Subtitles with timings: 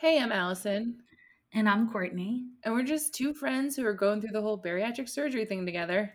[0.00, 1.02] Hey, I'm Allison,
[1.52, 2.46] And I'm Courtney.
[2.64, 6.14] and we're just two friends who are going through the whole bariatric surgery thing together.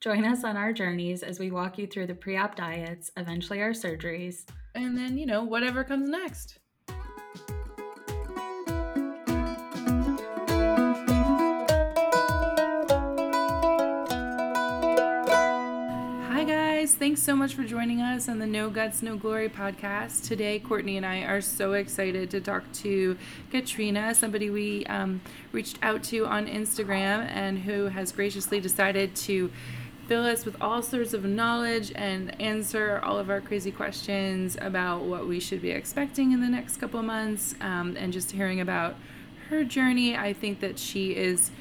[0.00, 3.60] Join us on our journeys as we walk you through the pre op diets, eventually
[3.60, 4.48] our surgeries.
[4.74, 6.58] And then, you know, whatever comes next.
[17.06, 20.26] Thanks so much for joining us on the No Guts, No Glory podcast.
[20.26, 23.16] Today, Courtney and I are so excited to talk to
[23.52, 25.20] Catriona, somebody we um,
[25.52, 29.52] reached out to on Instagram and who has graciously decided to
[30.08, 35.02] fill us with all sorts of knowledge and answer all of our crazy questions about
[35.02, 38.96] what we should be expecting in the next couple months um, and just hearing about
[39.48, 40.16] her journey.
[40.16, 41.52] I think that she is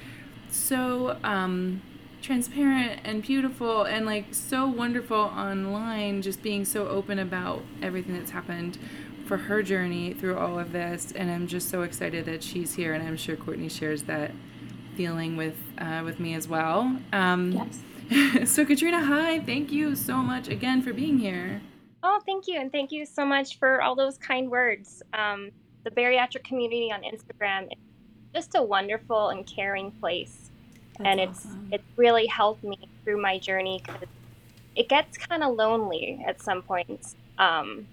[0.50, 1.84] so um,
[2.26, 8.32] transparent and beautiful and like so wonderful online, just being so open about everything that's
[8.32, 8.80] happened
[9.28, 11.12] for her journey through all of this.
[11.16, 14.32] And I'm just so excited that she's here, and I'm sure Courtney shares that
[14.96, 16.98] feeling with uh, with me as well.
[17.14, 17.82] Um, Yes.
[18.46, 19.40] so Catriona, hi!
[19.40, 21.62] Thank you so much again for being here.
[22.04, 22.60] Oh, thank you.
[22.60, 25.02] And thank you so much for all those kind words.
[25.14, 25.52] Um,
[25.84, 27.78] the bariatric community on Instagram is
[28.34, 30.45] just a wonderful and caring place.
[30.98, 31.70] That's and it's awesome.
[31.72, 34.08] it's really helped me through my journey because
[34.76, 37.16] it gets kind of lonely at some points.
[37.38, 37.88] Um,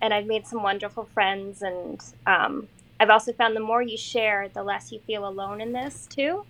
[0.00, 1.62] and I've made some wonderful friends.
[1.62, 5.72] And um, I've also found the more you share, the less you feel alone in
[5.72, 6.44] this, too.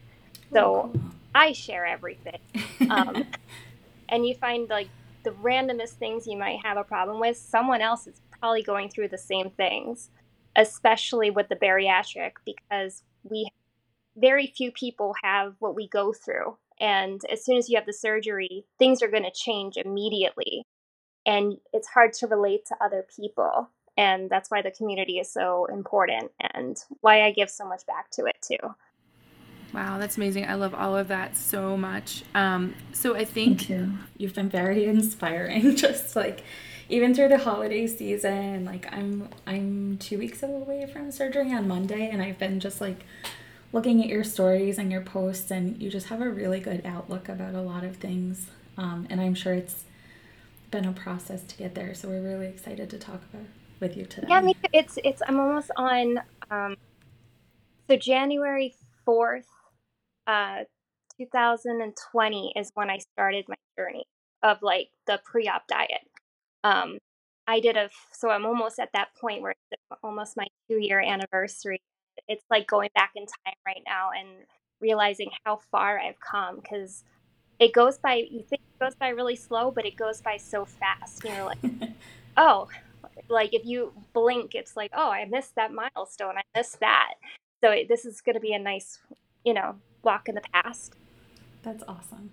[0.53, 1.01] So Oh,
[1.35, 2.39] I share everything
[2.91, 3.25] um,
[4.09, 4.89] and you find like
[5.23, 9.09] the randomest things you might have a problem with, someone else is probably going through
[9.09, 10.11] the same things,
[10.57, 13.49] especially with the bariatric, because we
[14.17, 16.57] very few people have what we go through.
[16.81, 20.65] And as soon as you have the surgery, things are going to change immediately.
[21.27, 23.69] And it's hard to relate to other people.
[23.97, 28.11] And that's why the community is so important and why I give so much back
[28.13, 28.75] to it too.
[29.75, 30.47] Wow, that's amazing.
[30.47, 32.25] I love all of that so much.
[32.35, 33.93] Um, so I Me think too.
[34.17, 35.77] You've been very inspiring.
[35.77, 36.43] Just like
[36.89, 42.11] even through the holiday season, like I'm I'm two weeks away from surgery on Monday,
[42.11, 43.05] and I've been just like
[43.73, 47.29] looking at your stories and your posts, and you just have a really good outlook
[47.29, 48.49] about a lot of things.
[48.77, 49.85] Um, and I'm sure it's
[50.71, 51.95] been a process to get there.
[51.95, 53.47] So we're really excited to talk about
[53.81, 54.27] with you today.
[54.29, 54.53] Yeah.
[54.73, 56.21] It's it's I'm almost on
[56.51, 56.77] um
[57.89, 58.75] so January
[59.07, 59.45] 4th,
[60.27, 60.65] uh
[61.19, 64.05] 2020 is when I started my journey
[64.43, 66.07] of like the pre-op diet.
[66.63, 66.99] Um
[67.47, 71.81] I did a so I'm almost at that point where it's almost my 2-year anniversary.
[72.29, 74.29] It's like going back in time right now and
[74.81, 77.05] realizing how far I've come cuz
[77.59, 80.65] it goes by you think it goes by really slow, but it goes by so
[80.65, 81.25] fast.
[81.25, 81.59] You know, like
[82.37, 82.69] oh,
[83.29, 86.37] like if you blink, it's like, oh, I missed that milestone.
[86.37, 87.15] I missed that.
[87.63, 88.99] So it, this is going to be a nice,
[89.45, 90.95] you know, walk in the past.
[91.63, 92.31] That's awesome.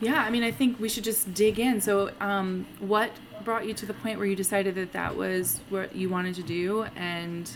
[0.00, 1.80] Yeah, I mean, I think we should just dig in.
[1.80, 3.12] So, um, what
[3.44, 6.42] brought you to the point where you decided that that was what you wanted to
[6.42, 7.50] do, and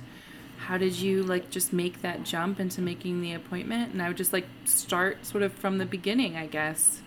[0.58, 3.92] how did you like just make that jump into making the appointment?
[3.92, 7.00] And I would just like start sort of from the beginning, I guess.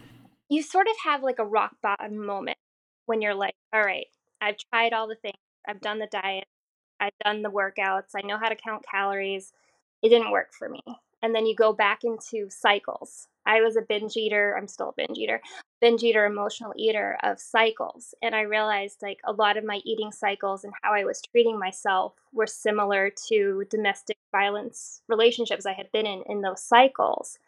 [0.49, 2.57] You sort of have like a rock bottom moment
[3.05, 4.07] when you're like, all right,
[4.41, 5.37] I've tried all the things.
[5.67, 6.45] I've done the diet.
[6.99, 8.15] I've done the workouts.
[8.15, 9.53] I know how to count calories.
[10.01, 10.81] It didn't work for me.
[11.21, 13.27] And then you go back into cycles.
[13.49, 14.55] I was a binge eater.
[14.55, 15.41] I'm still a binge eater,
[15.81, 18.13] binge eater, emotional eater of cycles.
[18.21, 21.57] And I realized like a lot of my eating cycles and how I was treating
[21.57, 27.39] myself were similar to domestic violence relationships I had been in in those cycles.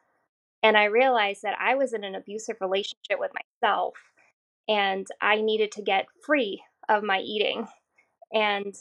[0.64, 3.94] And I realized that I was in an abusive relationship with myself
[4.68, 7.68] and I needed to get free of my eating.
[8.34, 8.76] And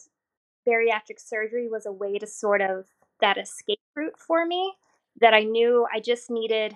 [0.67, 2.87] bariatric surgery was a way to sort of
[3.21, 4.73] that escape route for me
[5.21, 6.75] that I knew I just needed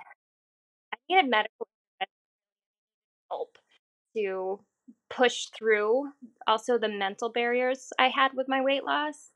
[1.14, 1.68] needed medical
[3.30, 3.58] help
[4.16, 4.60] to
[5.10, 6.10] push through
[6.46, 9.30] also the mental barriers I had with my weight loss.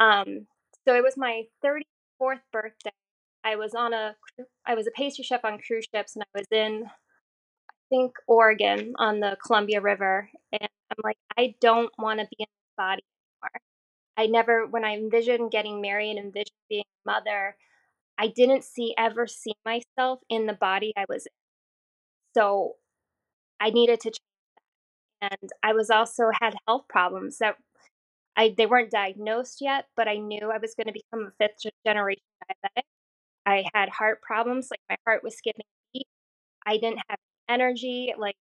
[0.00, 0.46] Um
[0.86, 2.92] so it was my 34th birthday.
[3.44, 4.16] I was on a
[4.66, 7.04] I was a pastry chef on cruise ships and I was in I
[7.90, 12.46] think Oregon on the Columbia River and I'm like I don't want to be in
[12.46, 13.02] this body
[13.42, 13.62] anymore.
[14.16, 17.56] I never, when I envisioned getting married and envisioned being a mother,
[18.18, 21.32] I didn't see ever see myself in the body I was in.
[22.34, 22.76] So
[23.60, 24.18] I needed to change.
[25.20, 27.56] And I was also had health problems that
[28.36, 31.72] I they weren't diagnosed yet, but I knew I was going to become a fifth
[31.86, 32.84] generation diabetic.
[33.46, 36.06] I had heart problems, like my heart was skipping beat.
[36.66, 37.18] I didn't have
[37.48, 38.36] energy, like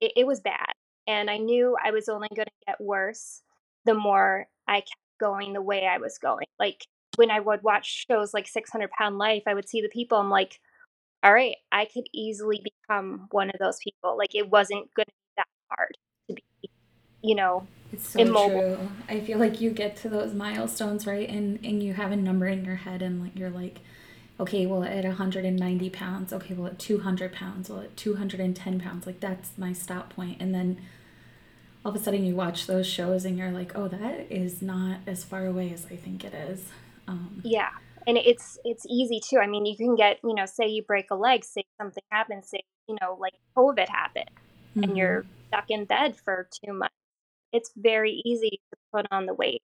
[0.00, 0.72] it, it was bad.
[1.06, 3.42] And I knew I was only going to get worse
[3.86, 4.90] the more I kept
[5.20, 6.46] going the way I was going.
[6.58, 6.86] Like
[7.16, 10.18] when I would watch shows like 600 Pound Life, I would see the people.
[10.18, 10.60] I'm like,
[11.22, 14.16] all right, I could easily become one of those people.
[14.16, 15.96] Like it wasn't going to be that hard
[16.28, 16.70] to be,
[17.22, 18.76] you know, it's so immobile.
[18.76, 18.88] true.
[19.08, 21.28] I feel like you get to those milestones, right?
[21.28, 23.80] And and you have a number in your head, and like you're like,
[24.40, 29.20] okay, well at 190 pounds, okay, well at 200 pounds, well at 210 pounds, like
[29.20, 30.36] that's my stop point.
[30.40, 30.80] And then
[31.84, 34.98] all of a sudden you watch those shows and you're like, oh, that is not
[35.06, 36.66] as far away as I think it is.
[37.08, 37.70] Um, yeah,
[38.06, 39.38] and it's it's easy too.
[39.38, 42.50] I mean, you can get you know, say you break a leg, say something happens,
[42.50, 44.30] say you know, like COVID happened,
[44.70, 44.82] mm-hmm.
[44.84, 46.94] and you're stuck in bed for two months.
[47.52, 49.62] It's very easy to put on the weight.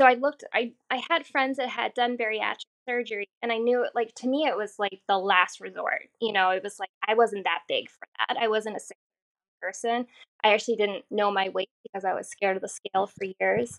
[0.00, 0.44] So I looked.
[0.52, 3.90] I I had friends that had done bariatric surgery, and I knew it.
[3.94, 6.08] Like to me, it was like the last resort.
[6.20, 8.36] You know, it was like I wasn't that big for that.
[8.40, 8.96] I wasn't a sick
[9.60, 10.06] person.
[10.42, 13.78] I actually didn't know my weight because I was scared of the scale for years.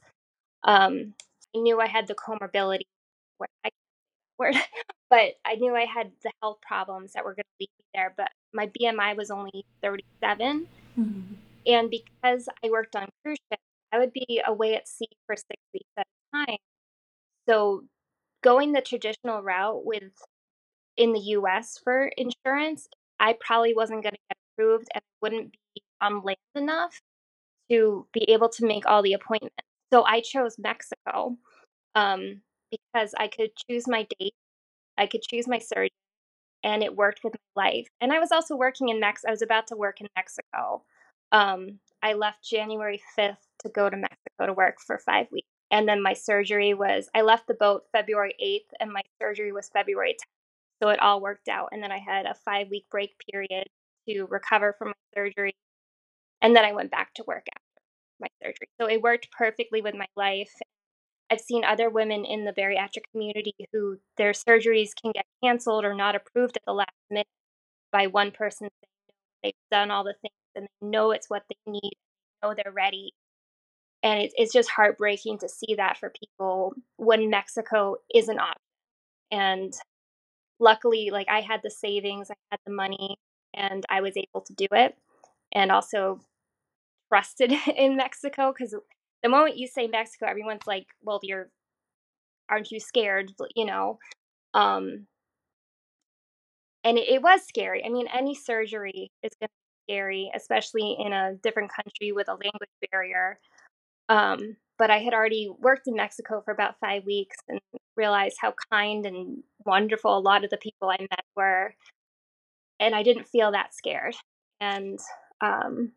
[0.63, 1.13] Um,
[1.55, 2.81] I knew I had the comorbidity,
[3.65, 3.69] I
[4.39, 4.55] word,
[5.09, 8.13] but I knew I had the health problems that were going to lead me there.
[8.15, 10.67] But my BMI was only 37.
[10.99, 11.33] Mm-hmm.
[11.67, 15.61] And because I worked on cruise ships, I would be away at sea for six
[15.73, 16.57] weeks at a time.
[17.47, 17.83] So
[18.43, 20.03] going the traditional route with
[20.97, 22.87] in the US for insurance,
[23.19, 26.99] I probably wasn't going to get approved and wouldn't be on land enough
[27.71, 29.55] to be able to make all the appointments.
[29.93, 31.37] So I chose Mexico
[31.95, 32.41] um,
[32.71, 34.33] because I could choose my date,
[34.97, 35.91] I could choose my surgeon,
[36.63, 37.87] and it worked with my life.
[38.01, 39.23] And I was also working in Mex.
[39.27, 40.83] I was about to work in Mexico.
[41.31, 45.47] Um, I left January 5th to go to Mexico to work for five weeks.
[45.71, 49.69] And then my surgery was, I left the boat February 8th, and my surgery was
[49.69, 50.83] February 10th.
[50.83, 51.69] So it all worked out.
[51.71, 53.67] And then I had a five week break period
[54.07, 55.55] to recover from my surgery.
[56.41, 57.45] And then I went back to work
[58.19, 58.67] my surgery.
[58.79, 60.51] So it worked perfectly with my life.
[61.31, 65.95] I've seen other women in the bariatric community who their surgeries can get canceled or
[65.95, 67.27] not approved at the last minute
[67.91, 68.69] by one person
[69.43, 71.93] they've done all the things and they know it's what they need,
[72.43, 73.13] know they're ready.
[74.03, 78.61] And it's, it's just heartbreaking to see that for people when Mexico is an option.
[79.31, 79.73] And
[80.59, 83.17] luckily, like I had the savings, I had the money,
[83.53, 84.95] and I was able to do it.
[85.53, 86.19] And also
[87.09, 88.75] trusted in Mexico because
[89.23, 91.49] the moment you say Mexico, everyone's like, well, you're,
[92.49, 93.31] aren't you scared?
[93.55, 93.99] You know?
[94.53, 95.07] Um,
[96.83, 97.83] and it, it was scary.
[97.83, 102.27] I mean, any surgery is going to be scary, especially in a different country with
[102.27, 103.39] a language barrier.
[104.07, 107.59] Um, but I had already worked in Mexico for about five weeks and
[107.95, 111.73] realized how kind and wonderful a lot of the people I met were.
[112.79, 114.15] And I didn't feel that scared.
[114.59, 114.99] And
[115.41, 115.93] um,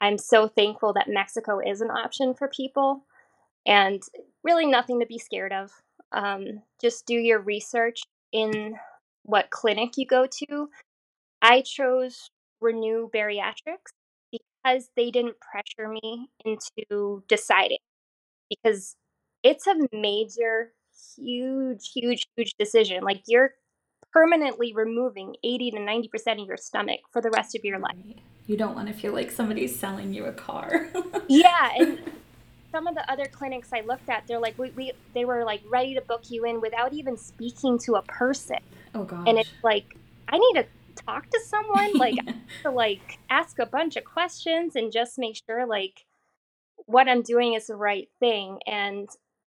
[0.00, 3.04] I'm so thankful that Mexico is an option for people
[3.66, 4.02] and
[4.42, 5.70] really nothing to be scared of.
[6.12, 8.02] Um, just do your research
[8.32, 8.76] in
[9.22, 10.68] what clinic you go to.
[11.40, 12.28] I chose
[12.60, 13.92] Renew Bariatrics
[14.30, 17.78] because they didn't pressure me into deciding
[18.48, 18.96] because
[19.42, 20.72] it's a major,
[21.16, 23.02] huge, huge, huge decision.
[23.02, 23.52] Like you're
[24.12, 27.96] permanently removing 80 to 90% of your stomach for the rest of your life.
[28.46, 30.88] You don't want to feel like somebody's selling you a car.
[31.28, 31.98] yeah, and
[32.70, 35.62] some of the other clinics I looked at, they're like, we, we, they were like
[35.70, 38.58] ready to book you in without even speaking to a person.
[38.94, 39.26] Oh gosh.
[39.28, 39.96] And it's like,
[40.28, 40.66] I need to
[41.06, 42.18] talk to someone, like
[42.62, 46.04] to like ask a bunch of questions and just make sure like
[46.86, 48.58] what I'm doing is the right thing.
[48.66, 49.08] And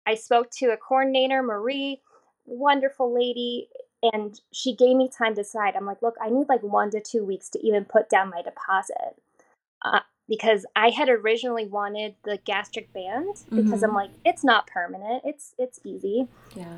[0.06, 2.00] I spoke to a coordinator, Marie,
[2.44, 3.68] wonderful lady
[4.12, 5.76] and she gave me time to decide.
[5.76, 8.42] I'm like, look, I need like one to two weeks to even put down my
[8.42, 9.16] deposit.
[9.82, 13.84] Uh, because I had originally wanted the gastric band because mm-hmm.
[13.84, 15.22] I'm like, it's not permanent.
[15.24, 16.28] It's it's easy.
[16.54, 16.76] Yeah.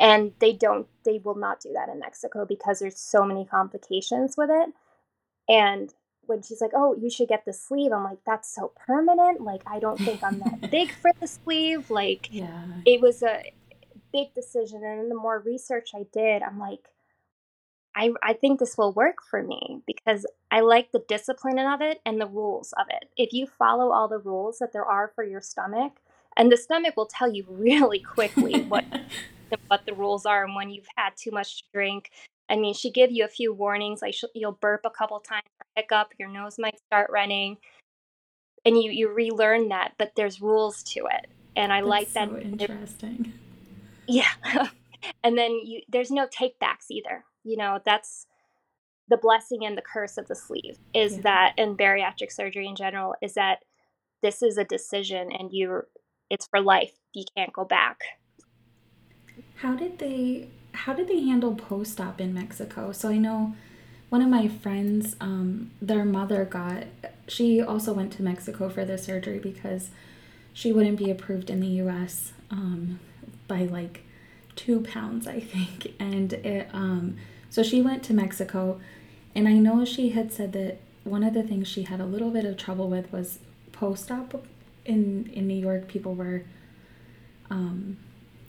[0.00, 4.36] And they don't they will not do that in Mexico because there's so many complications
[4.36, 4.70] with it.
[5.48, 5.92] And
[6.26, 9.40] when she's like, "Oh, you should get the sleeve," I'm like, "That's so permanent.
[9.40, 12.64] Like, I don't think I'm that big for the sleeve." Like, yeah.
[12.84, 13.42] it was a
[14.12, 14.82] big decision.
[14.84, 16.88] And the more research I did, I'm like,
[17.94, 22.00] I, I think this will work for me because I like the discipline of it
[22.06, 23.08] and the rules of it.
[23.16, 25.94] If you follow all the rules that there are for your stomach,
[26.36, 28.84] and the stomach will tell you really quickly what
[29.66, 32.10] what the rules are and when you've had too much to drink.
[32.48, 35.42] I mean, she give you a few warnings, like you'll burp a couple times,
[35.74, 37.58] hiccup, your nose might start running,
[38.64, 39.94] and you you relearn that.
[39.98, 42.42] But there's rules to it, and I That's like so that.
[42.42, 43.32] Interesting.
[44.08, 44.30] Yeah.
[45.22, 47.24] and then you there's no takebacks either.
[47.44, 48.26] You know, that's
[49.08, 51.22] the blessing and the curse of the sleeve is yeah.
[51.22, 53.60] that in bariatric surgery in general is that
[54.22, 55.86] this is a decision and you're
[56.30, 56.92] it's for life.
[57.14, 58.00] You can't go back.
[59.56, 62.92] How did they how did they handle post op in Mexico?
[62.92, 63.54] So I know
[64.08, 66.84] one of my friends, um, their mother got
[67.28, 69.90] she also went to Mexico for the surgery because
[70.52, 73.00] she wouldn't be approved in the US um,
[73.48, 74.04] by like
[74.56, 75.94] two pounds, I think.
[76.00, 77.16] And it um
[77.50, 78.80] so she went to Mexico
[79.34, 82.30] and I know she had said that one of the things she had a little
[82.30, 83.38] bit of trouble with was
[83.72, 84.46] post op
[84.84, 86.44] in in New York people were
[87.50, 87.96] um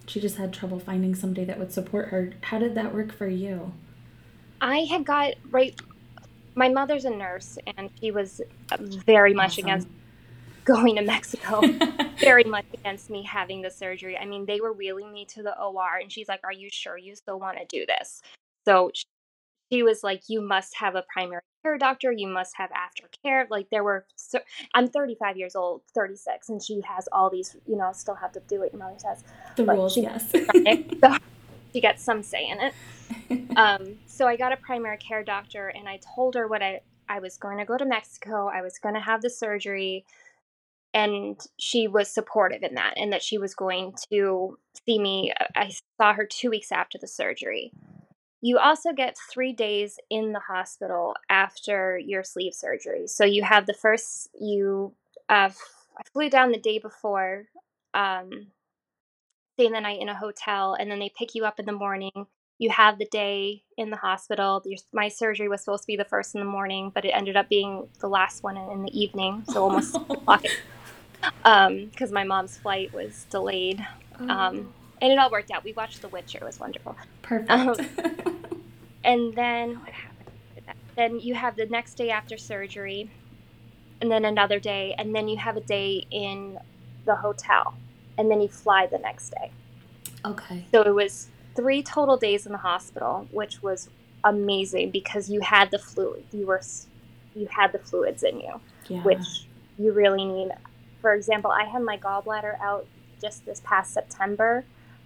[0.10, 2.34] she just had trouble finding somebody that would support her.
[2.41, 3.74] How did that work for you?
[4.60, 5.79] I had got right.
[6.56, 8.41] My mother's a nurse, and she was
[9.06, 9.65] very much awesome.
[9.65, 9.88] against
[10.65, 11.62] going to Mexico.
[12.19, 14.17] very much against me having the surgery.
[14.17, 16.97] I mean, they were wheeling me to the OR, and she's like, "Are you sure
[16.97, 18.21] you still want to do this?"
[18.65, 18.91] So
[19.71, 22.11] she was like, "You must have a primary care doctor.
[22.11, 24.39] You must have aftercare." Like there were, so,
[24.73, 27.55] I'm 35 years old, 36, and she has all these.
[27.67, 29.23] You know, still have to do what your mother says.
[29.55, 30.29] The but rules, she, yes.
[31.01, 31.17] so
[31.73, 33.57] she gets some say in it.
[33.57, 37.19] Um, so I got a primary care doctor, and I told her what I I
[37.19, 38.47] was going to go to Mexico.
[38.47, 40.05] I was going to have the surgery.
[40.93, 45.31] And she was supportive in that, and that she was going to see me.
[45.55, 47.72] I saw her two weeks after the surgery
[48.41, 53.08] you also get three days in the hospital after your sleeve surgery.
[53.08, 54.93] So you have the first, you,
[55.27, 55.50] uh,
[55.98, 57.46] I flew down the day before,
[57.93, 58.48] um,
[59.55, 62.27] staying the night in a hotel, and then they pick you up in the morning.
[62.60, 64.62] You have the day in the hospital.
[64.65, 67.36] Your, my surgery was supposed to be the first in the morning, but it ended
[67.36, 69.98] up being the last one in the evening, so almost
[71.21, 73.85] because um, my mom's flight was delayed.
[74.19, 74.65] Um, oh
[75.01, 75.63] and it all worked out.
[75.63, 76.95] We watched The Witcher; it was wonderful.
[77.21, 77.51] Perfect.
[77.51, 77.75] Um,
[79.03, 80.15] and then what happened?
[80.95, 83.09] Then you have the next day after surgery,
[84.01, 86.57] and then another day, and then you have a day in
[87.05, 87.75] the hotel,
[88.17, 89.51] and then you fly the next day.
[90.25, 90.65] Okay.
[90.71, 93.89] So it was three total days in the hospital, which was
[94.23, 96.25] amazing because you had the fluid.
[96.31, 96.61] You were
[97.35, 99.01] you had the fluids in you, yeah.
[99.03, 99.45] which
[99.77, 100.51] you really need.
[101.01, 102.86] For example, I had my gallbladder out
[103.22, 104.63] just this past September,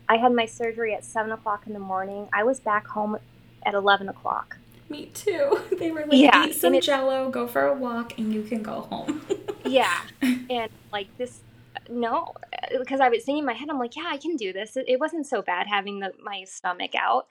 [0.08, 2.28] I had my surgery at seven o'clock in the morning.
[2.34, 3.18] I was back home
[3.66, 4.58] at eleven o'clock.
[4.90, 5.60] Me too.
[5.80, 8.82] They were like, yeah, eat some Jello, go for a walk, and you can go
[8.82, 9.26] home.
[9.66, 11.42] yeah, and like this,
[11.90, 12.34] no,
[12.78, 14.78] because I was thinking in my head, I'm like, yeah, I can do this.
[14.78, 17.28] It, it wasn't so bad having the my stomach out,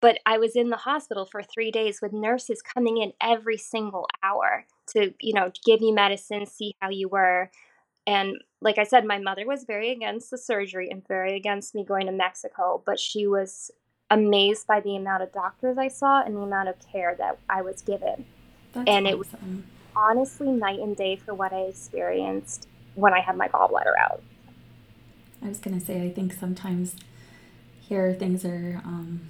[0.00, 4.06] but I was in the hospital for three days with nurses coming in every single
[4.22, 7.50] hour to, you know, give you medicine, see how you were.
[8.06, 11.84] And like I said, my mother was very against the surgery and very against me
[11.84, 13.70] going to Mexico, but she was
[14.10, 17.62] amazed by the amount of doctors I saw and the amount of care that I
[17.62, 18.26] was given.
[18.72, 19.14] That's and awesome.
[19.14, 19.28] it was
[19.96, 24.22] honestly night and day for what I experienced when I had my gallbladder out.
[25.42, 26.96] I was going to say, I think sometimes
[27.80, 29.28] here things are um,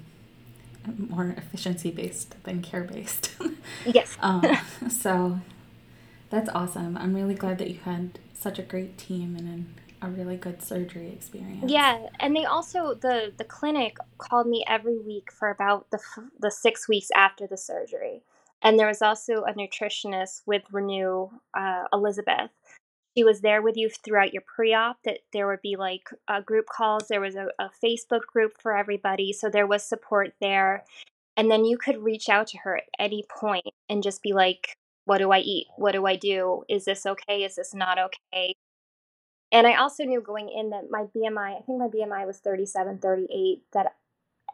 [0.97, 3.33] more efficiency based than care based.
[3.87, 4.16] yes.
[4.21, 4.45] um,
[4.88, 5.40] so
[6.31, 6.97] that's awesome.
[6.97, 10.62] I'm really glad that you had such a great team and an, a really good
[10.62, 11.64] surgery experience.
[11.66, 15.98] Yeah, and they also the the clinic called me every week for about the
[16.38, 18.22] the six weeks after the surgery,
[18.62, 22.50] and there was also a nutritionist with Renew, uh, Elizabeth.
[23.16, 24.98] She was there with you throughout your pre-op.
[25.04, 27.08] That there would be like uh, group calls.
[27.08, 30.84] There was a, a Facebook group for everybody, so there was support there.
[31.36, 34.76] And then you could reach out to her at any point and just be like,
[35.04, 35.66] what do I eat?
[35.76, 36.64] What do I do?
[36.68, 37.44] Is this okay?
[37.44, 38.54] Is this not okay?
[39.52, 42.99] And I also knew going in that my BMI, I think my BMI was 37,
[42.99, 43.94] 38, that,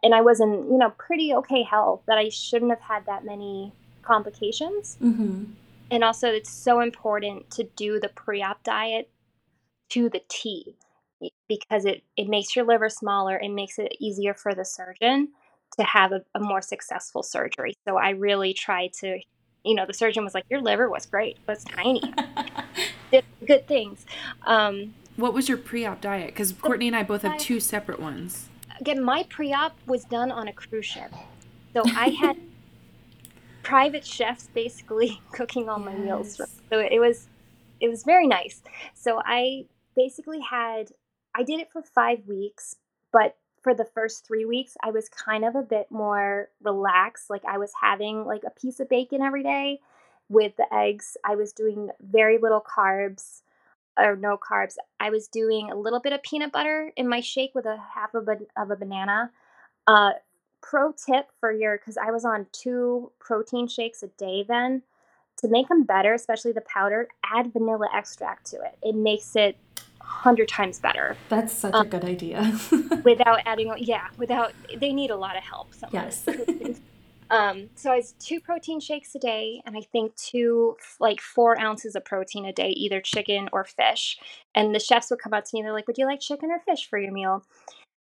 [0.02, 3.25] and I was in, you know, pretty okay health, that I shouldn't have had that
[3.25, 4.99] many complications.
[5.00, 5.45] Mm-hmm.
[5.90, 9.11] And also, it's so important to do the pre op diet
[9.90, 10.76] to the T
[11.49, 13.38] because it, it makes your liver smaller.
[13.38, 15.28] It makes it easier for the surgeon
[15.78, 17.75] to have a, a more successful surgery.
[17.87, 19.19] So I really try to
[19.64, 22.02] you know, the surgeon was like, "Your liver was great, but it's tiny.
[23.11, 24.07] Did good things."
[24.47, 26.29] Um, what was your pre-op diet?
[26.29, 28.49] Because Courtney and I both have two separate ones.
[28.81, 31.12] Again, my pre-op was done on a cruise ship,
[31.75, 32.38] so I had
[33.62, 36.00] private chefs basically cooking all my yes.
[36.00, 36.37] meals.
[36.71, 37.29] So it was,
[37.81, 38.62] it was very nice.
[38.95, 40.90] So I basically had,
[41.35, 42.76] I did it for five weeks,
[43.12, 47.29] but for the first three weeks, I was kind of a bit more relaxed.
[47.29, 49.81] Like I was having like a piece of bacon every day
[50.29, 51.17] with the eggs.
[51.25, 53.43] I was doing very little carbs
[53.99, 54.76] or no carbs.
[54.99, 58.14] I was doing a little bit of peanut butter in my shake with a half
[58.14, 59.31] of a, of a banana.
[59.87, 60.12] Uh,
[60.62, 64.83] pro tip for your, because I was on two protein shakes a day then.
[65.38, 68.76] To make them better, especially the powder, add vanilla extract to it.
[68.83, 69.57] It makes it
[70.11, 71.17] hundred times better.
[71.29, 72.59] That's such um, a good idea.
[73.05, 75.73] without adding, yeah, without they need a lot of help.
[75.93, 76.26] Yes.
[77.31, 81.59] um, so I was two protein shakes a day, and I think two like four
[81.61, 84.19] ounces of protein a day, either chicken or fish.
[84.55, 86.61] And the chefs would come up to me, they're like, "Would you like chicken or
[86.61, 87.45] fish for your meal?"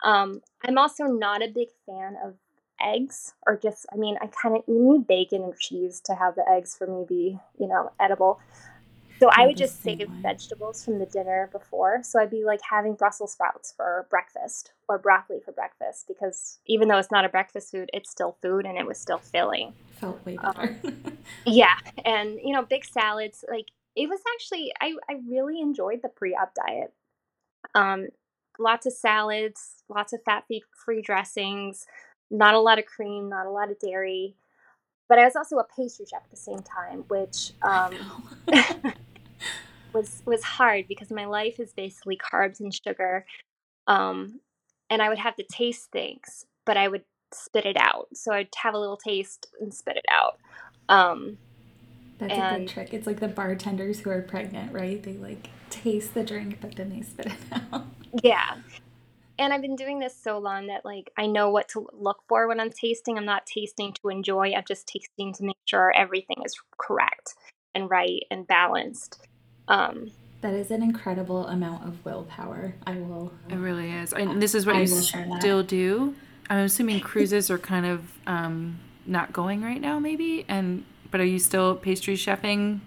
[0.05, 2.35] Um, I'm also not a big fan of
[2.83, 6.35] eggs, or just, I mean, I kind of you need bacon and cheese to have
[6.35, 8.41] the eggs for me be, you know, edible.
[9.23, 12.01] So I would just save vegetables from the dinner before.
[12.03, 16.89] So I'd be like having Brussels sprouts for breakfast or broccoli for breakfast because even
[16.89, 19.75] though it's not a breakfast food, it's still food and it was still filling.
[20.01, 20.77] Felt way better.
[20.85, 21.77] Um, yeah.
[22.05, 23.45] And, you know, big salads.
[23.49, 26.93] Like it was actually, I, I really enjoyed the pre op diet.
[27.77, 28.09] Um,
[28.59, 30.47] lots of salads, lots of fat
[30.85, 31.87] free dressings,
[32.29, 34.35] not a lot of cream, not a lot of dairy.
[35.09, 37.95] But I was also a pastry chef at the same time, which um,
[39.93, 43.25] was was hard because my life is basically carbs and sugar.
[43.87, 44.41] Um,
[44.91, 48.09] and I would have to taste things, but I would spit it out.
[48.15, 50.39] So I'd have a little taste and spit it out.
[50.89, 51.39] Um,
[52.19, 52.95] That's and, a good trick.
[52.95, 55.03] It's like the bartenders who are pregnant, right?
[55.03, 57.33] They like taste the drink, but then they spit it
[57.73, 57.87] out.
[58.23, 58.57] Yeah.
[59.39, 62.47] And I've been doing this so long that like I know what to look for
[62.47, 63.17] when I'm tasting.
[63.17, 64.53] I'm not tasting to enjoy.
[64.53, 67.35] I'm just tasting to make sure everything is correct
[67.75, 69.27] and right and balanced.
[69.69, 70.11] Um,
[70.43, 72.75] that is an incredible amount of willpower.
[72.87, 73.33] I will.
[73.49, 74.13] It really is.
[74.13, 76.15] And this is what I you still do.
[76.51, 80.45] I'm assuming cruises are kind of um, not going right now, maybe.
[80.49, 82.81] And but are you still pastry chefing?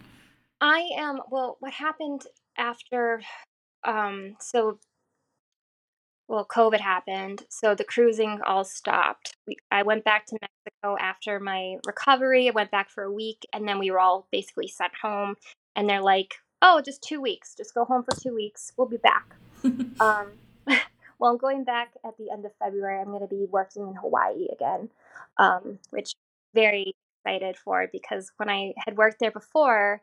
[0.60, 1.20] I am.
[1.30, 2.24] Well, what happened
[2.58, 3.22] after?
[3.86, 4.80] Um, so,
[6.28, 9.38] well, COVID happened, so the cruising all stopped.
[9.48, 12.48] We, I went back to Mexico after my recovery.
[12.48, 15.36] I went back for a week, and then we were all basically sent home.
[15.76, 17.54] And they're like, oh, just two weeks.
[17.56, 18.74] Just go home for two weeks.
[18.76, 19.36] We'll be back.
[19.64, 20.32] um,
[21.20, 23.00] well, I'm going back at the end of February.
[23.00, 24.90] I'm going to be working in Hawaii again,
[25.38, 26.14] um, which
[26.56, 30.02] very excited for because when I had worked there before,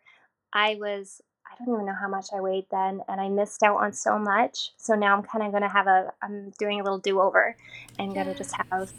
[0.52, 3.78] I was I don't even know how much I weighed then, and I missed out
[3.78, 4.70] on so much.
[4.76, 7.56] So now I'm kind of going to have a I'm doing a little do over,
[7.98, 8.92] and going to just have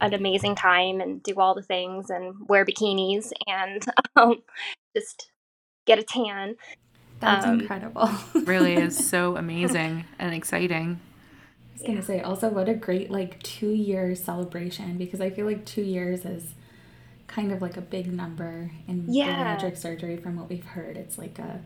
[0.00, 3.84] an amazing time and do all the things and wear bikinis and
[4.16, 4.42] um,
[4.96, 5.30] just
[5.86, 6.56] get a tan.
[7.22, 8.10] That's um, incredible.
[8.34, 11.00] really is so amazing and exciting.
[11.70, 15.46] I was gonna say also what a great like two year celebration because I feel
[15.46, 16.54] like two years is
[17.28, 19.56] kind of like a big number in yeah.
[19.56, 20.96] bariatric surgery from what we've heard.
[20.96, 21.60] It's like a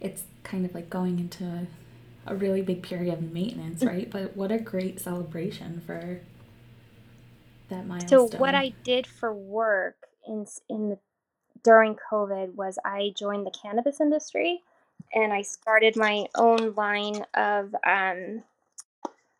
[0.00, 1.66] it's kind of like going into a,
[2.32, 4.08] a really big period of maintenance, right?
[4.08, 6.20] but what a great celebration for
[7.70, 8.30] that milestone.
[8.30, 9.96] So what I did for work
[10.28, 10.98] in in the
[11.62, 14.62] during COVID was I joined the cannabis industry
[15.14, 18.42] and I started my own line of um,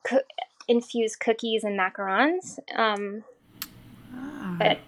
[0.04, 0.22] co-
[0.68, 2.58] infused cookies and macarons.
[2.74, 3.24] Um,
[4.14, 4.56] ah.
[4.58, 4.80] But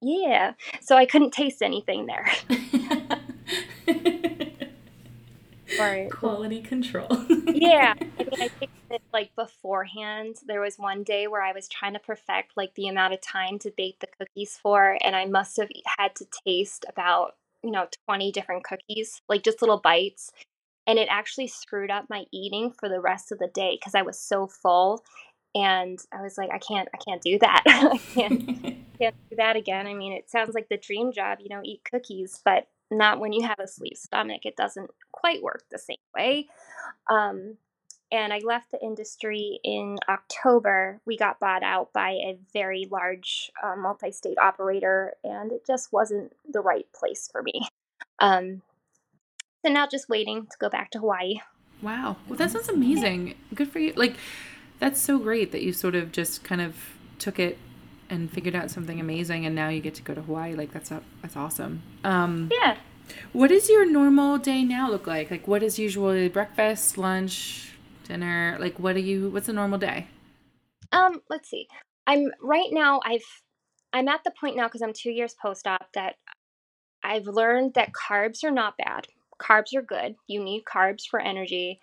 [0.00, 2.30] yeah, so I couldn't taste anything there.
[5.78, 6.10] Right.
[6.10, 7.08] Quality control.
[7.46, 7.94] yeah.
[7.98, 8.48] I mean, I
[9.12, 10.36] like beforehand.
[10.46, 13.58] There was one day where I was trying to perfect like the amount of time
[13.60, 15.68] to bake the cookies for, and I must have
[15.98, 20.32] had to taste about, you know, 20 different cookies, like just little bites.
[20.86, 24.02] And it actually screwed up my eating for the rest of the day because I
[24.02, 25.02] was so full.
[25.54, 27.62] And I was like, I can't, I can't do that.
[27.66, 28.46] I can't,
[29.00, 29.86] can't do that again.
[29.86, 33.32] I mean, it sounds like the dream job, you know, eat cookies, but not when
[33.32, 34.42] you have a sleeve stomach.
[34.44, 36.46] It doesn't quite work the same way.
[37.10, 37.56] Um,
[38.12, 41.00] and I left the industry in October.
[41.04, 45.92] We got bought out by a very large uh, multi state operator, and it just
[45.92, 47.68] wasn't the right place for me.
[48.18, 48.62] Um,
[49.64, 51.40] so now just waiting to go back to Hawaii.
[51.82, 52.16] Wow.
[52.28, 53.34] Well, that sounds amazing.
[53.54, 53.92] Good for you.
[53.94, 54.16] Like,
[54.78, 56.76] that's so great that you sort of just kind of
[57.18, 57.58] took it
[58.08, 60.54] and figured out something amazing and now you get to go to Hawaii.
[60.54, 60.90] Like that's
[61.22, 61.82] that's awesome.
[62.04, 62.76] Um, yeah.
[63.32, 65.30] What does your normal day now look like?
[65.30, 67.75] Like what is usually breakfast, lunch,
[68.06, 68.56] dinner?
[68.60, 70.06] Like what do you what's a normal day?
[70.92, 71.68] Um, let's see.
[72.06, 73.24] I'm right now I've
[73.92, 76.16] I'm at the point now cuz I'm 2 years post-op that
[77.02, 79.06] I've learned that carbs are not bad.
[79.38, 80.16] Carbs are good.
[80.26, 81.80] You need carbs for energy.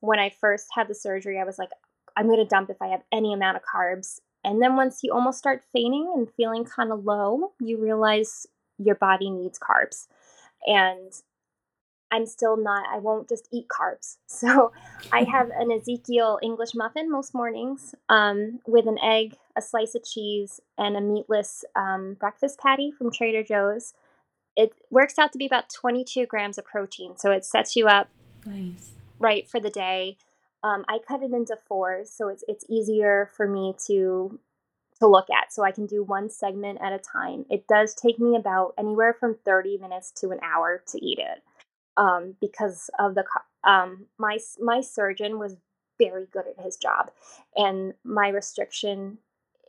[0.00, 1.70] When I first had the surgery, I was like
[2.16, 5.12] I'm going to dump if I have any amount of carbs and then once you
[5.12, 8.46] almost start fainting and feeling kind of low, you realize
[8.78, 10.06] your body needs carbs.
[10.66, 11.12] And
[12.16, 14.16] I'm still not, I won't just eat carbs.
[14.26, 14.72] So
[15.12, 20.04] I have an Ezekiel English muffin most mornings um, with an egg, a slice of
[20.04, 23.94] cheese, and a meatless um, breakfast patty from Trader Joe's.
[24.56, 27.16] It works out to be about 22 grams of protein.
[27.18, 28.08] So it sets you up
[28.46, 28.92] nice.
[29.18, 30.16] right for the day.
[30.62, 34.38] Um, I cut it into fours, so it's it's easier for me to
[35.00, 35.52] to look at.
[35.52, 37.44] So I can do one segment at a time.
[37.50, 41.42] It does take me about anywhere from 30 minutes to an hour to eat it.
[41.96, 43.24] Um, because of the
[43.64, 45.56] um, my my surgeon was
[45.98, 47.10] very good at his job,
[47.56, 49.18] and my restriction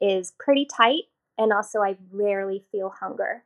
[0.02, 1.04] is pretty tight,
[1.38, 3.44] and also I rarely feel hunger.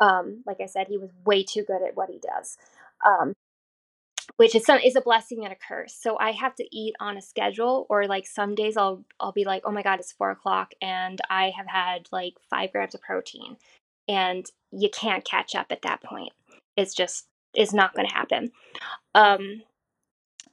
[0.00, 2.56] Um, like I said, he was way too good at what he does.
[3.04, 3.34] Um,
[4.36, 5.94] which is some is a blessing and a curse.
[5.94, 9.44] So I have to eat on a schedule, or like some days I'll I'll be
[9.44, 13.02] like, oh my god, it's four o'clock, and I have had like five grams of
[13.02, 13.56] protein,
[14.08, 16.32] and you can't catch up at that point.
[16.76, 18.52] It's just it's not going to happen.
[19.14, 19.62] Um,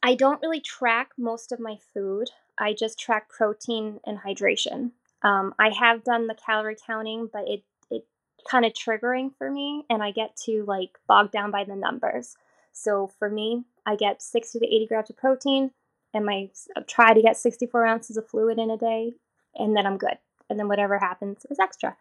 [0.01, 2.29] I don't really track most of my food.
[2.59, 4.91] I just track protein and hydration.
[5.23, 8.05] Um, I have done the calorie counting, but it it
[8.49, 12.35] kind of triggering for me, and I get to like bogged down by the numbers.
[12.71, 15.71] So for me, I get 60 to 80 grams of protein
[16.13, 19.13] and my I try to get 64 ounces of fluid in a day,
[19.55, 20.17] and then I'm good.
[20.49, 21.95] And then whatever happens is extra.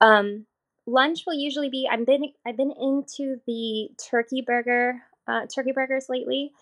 [0.00, 0.46] Um,
[0.86, 6.06] lunch will usually be I've been I've been into the turkey burger uh, turkey burgers
[6.08, 6.52] lately,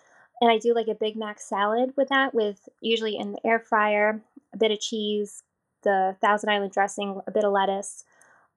[0.40, 3.58] and I do like a Big Mac salad with that, with usually in the air
[3.58, 5.42] fryer, a bit of cheese,
[5.82, 8.04] the Thousand Island dressing, a bit of lettuce,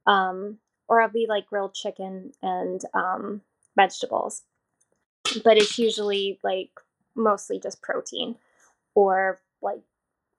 [0.05, 3.41] um, or I'll be like grilled chicken and um,
[3.75, 4.43] vegetables.
[5.43, 6.69] But it's usually like
[7.15, 8.35] mostly just protein
[8.95, 9.81] or like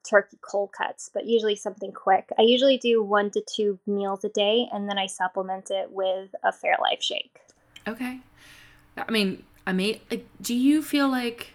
[0.08, 2.30] turkey cold cuts, but usually something quick.
[2.38, 6.34] I usually do one to two meals a day and then I supplement it with
[6.42, 7.40] a Fairlife shake.
[7.86, 8.20] Okay.
[8.96, 11.52] I mean, I may like do you feel like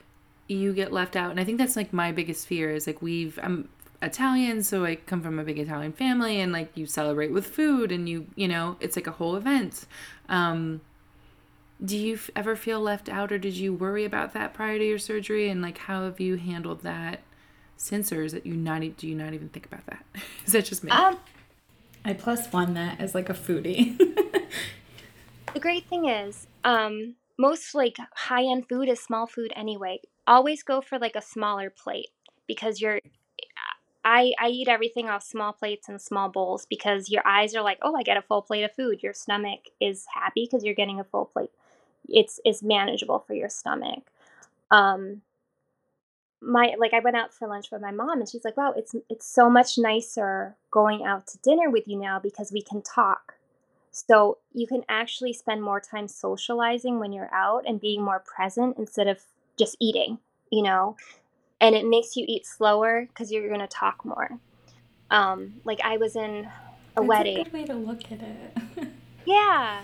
[0.48, 1.32] you get left out?
[1.32, 3.70] And I think that's like my biggest fear is like we've I'm
[4.02, 7.92] Italian, so I come from a big Italian family and like you celebrate with food
[7.92, 9.86] and you, you know, it's like a whole event.
[10.30, 10.82] Um
[11.84, 15.00] do you ever feel left out or did you worry about that prior to your
[15.00, 17.20] surgery and like how have you handled that
[17.84, 20.04] since or is that you not do you not even think about that?
[20.46, 20.92] Is that just me?
[20.92, 21.18] Um,
[22.06, 24.00] i plus one that as like a foodie.
[25.54, 30.00] The great thing is um most like high-end food is small food anyway.
[30.26, 32.10] Always go for like a smaller plate
[32.48, 33.00] because you're
[34.06, 37.78] I, I eat everything off small plates and small bowls because your eyes are like,
[37.82, 39.02] oh, I get a full plate of food.
[39.02, 41.52] Your stomach is happy because you're getting a full plate.
[42.10, 44.04] It's it's manageable for your stomach.
[44.72, 45.22] Um,
[46.46, 48.96] my like I went out for lunch with my mom and she's like, "Wow, it's
[49.10, 53.36] it's so much nicer going out to dinner with you now because we can talk."
[53.92, 58.78] So you can actually spend more time socializing when you're out and being more present
[58.78, 59.22] instead of
[59.58, 60.18] just eating,
[60.52, 60.98] you know.
[61.62, 64.40] And it makes you eat slower because you're going to talk more.
[65.12, 66.50] Um, like I was in a
[66.96, 67.40] That's wedding.
[67.40, 68.88] A good way to look at it.
[69.26, 69.82] yeah,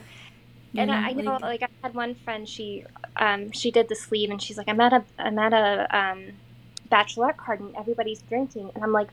[0.75, 3.95] and I, I, know like, like, I had one friend she um she did the
[3.95, 6.33] sleeve and she's like I'm at a I'm at a um
[6.91, 8.71] bachelorette party and everybody's drinking.
[8.75, 9.09] And I'm like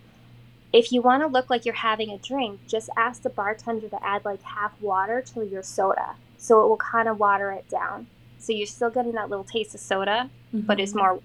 [0.72, 4.04] if you want to look like you're having a drink just ask the bartender to
[4.04, 6.16] add like half water to your soda.
[6.38, 8.08] So it will kind of water it down.
[8.38, 10.66] So you're still getting that little taste of soda mm-hmm.
[10.66, 11.00] but it's mm-hmm.
[11.00, 11.20] more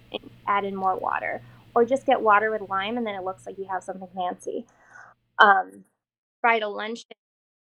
[0.47, 1.41] add in more water.
[1.73, 4.65] Or just get water with lime and then it looks like you have something fancy.
[5.39, 5.85] Um
[6.41, 7.05] fried a lunch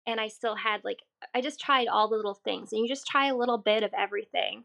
[0.08, 1.00] and I still had like
[1.34, 2.72] I just tried all the little things.
[2.72, 4.64] And you just try a little bit of everything.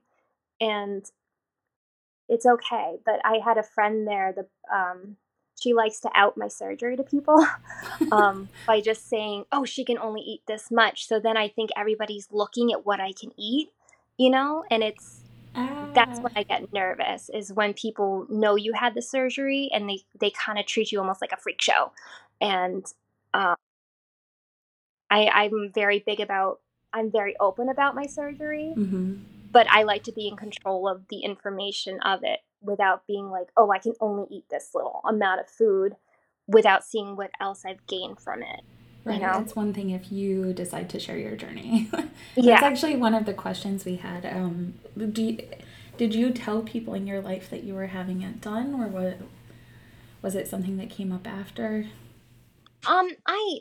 [0.61, 1.05] And
[2.31, 5.17] it's okay but I had a friend there the um
[5.61, 7.47] she likes to out my surgery to people
[8.13, 11.71] um, by just saying oh she can only eat this much so then I think
[11.77, 13.71] everybody's looking at what I can eat
[14.17, 15.21] you know and it's
[15.93, 16.39] that's when ah.
[16.39, 20.59] I get nervous is when people know you had the surgery and they they kind
[20.59, 21.93] of treat you almost like a freak show
[22.41, 22.87] and
[23.35, 23.57] um,
[25.11, 26.61] I, I'm very big about,
[26.93, 29.17] I'm very open about my surgery, mm-hmm.
[29.51, 33.49] But I like to be in control of the information of it without being like,
[33.57, 35.97] oh, I can only eat this little amount of food
[36.47, 38.61] without seeing what else I've gained from it.
[39.05, 39.15] Right.
[39.15, 39.33] You know?
[39.33, 41.89] That's one thing if you decide to share your journey.
[41.93, 42.01] yeah,
[42.37, 42.61] That's yeah.
[42.63, 44.27] actually one of the questions we had.
[44.27, 45.39] Um, do you,
[45.97, 49.19] did you tell people in your life that you were having it done, or what?
[50.23, 51.87] Was it something that came up after?
[52.87, 53.61] Um, I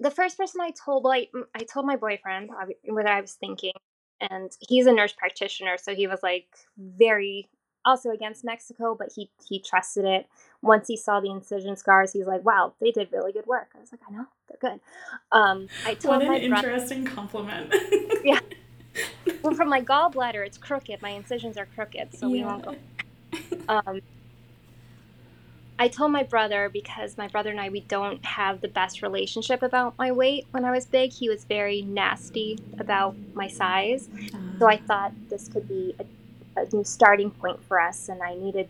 [0.00, 2.50] the first person I told, mm, I told my boyfriend
[2.84, 3.72] what I was thinking,
[4.20, 6.46] and he's a nurse practitioner, so he was like
[6.78, 7.48] very
[7.84, 10.26] also against Mexico, but he he trusted it.
[10.62, 13.80] Once he saw the incision scars, he's like, "Wow, they did really good work." I
[13.80, 14.80] was like, "I know, they're good."
[15.32, 17.74] Um, I told what an interesting brother, compliment.
[18.24, 18.40] yeah.
[19.42, 21.00] Well, from my gallbladder, it's crooked.
[21.00, 22.32] My incisions are crooked, so yeah.
[22.32, 22.76] we won't go.
[23.68, 24.00] Um,
[25.80, 29.62] I told my brother because my brother and I we don't have the best relationship
[29.62, 30.46] about my weight.
[30.50, 34.10] When I was big, he was very nasty about my size.
[34.58, 38.34] So I thought this could be a, a new starting point for us, and I
[38.34, 38.68] needed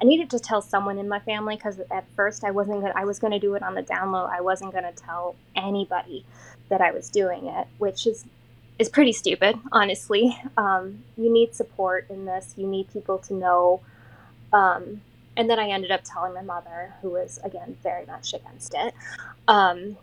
[0.00, 3.06] I needed to tell someone in my family because at first I wasn't gonna, I
[3.06, 4.28] was going to do it on the down low.
[4.30, 6.24] I wasn't going to tell anybody
[6.68, 8.24] that I was doing it, which is
[8.78, 10.38] is pretty stupid, honestly.
[10.56, 12.54] Um, you need support in this.
[12.56, 13.80] You need people to know.
[14.52, 15.00] Um,
[15.36, 18.94] and then I ended up telling my mother, who was again very much against it.
[19.48, 19.96] Um,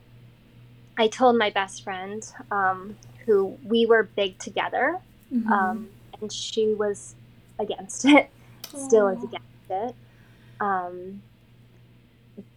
[0.98, 5.00] I told my best friend, um, who we were big together,
[5.34, 5.52] mm-hmm.
[5.52, 5.90] Um,
[6.22, 7.16] and she was
[7.60, 8.30] against it.
[8.68, 9.96] Still is against it.
[10.60, 11.22] Um,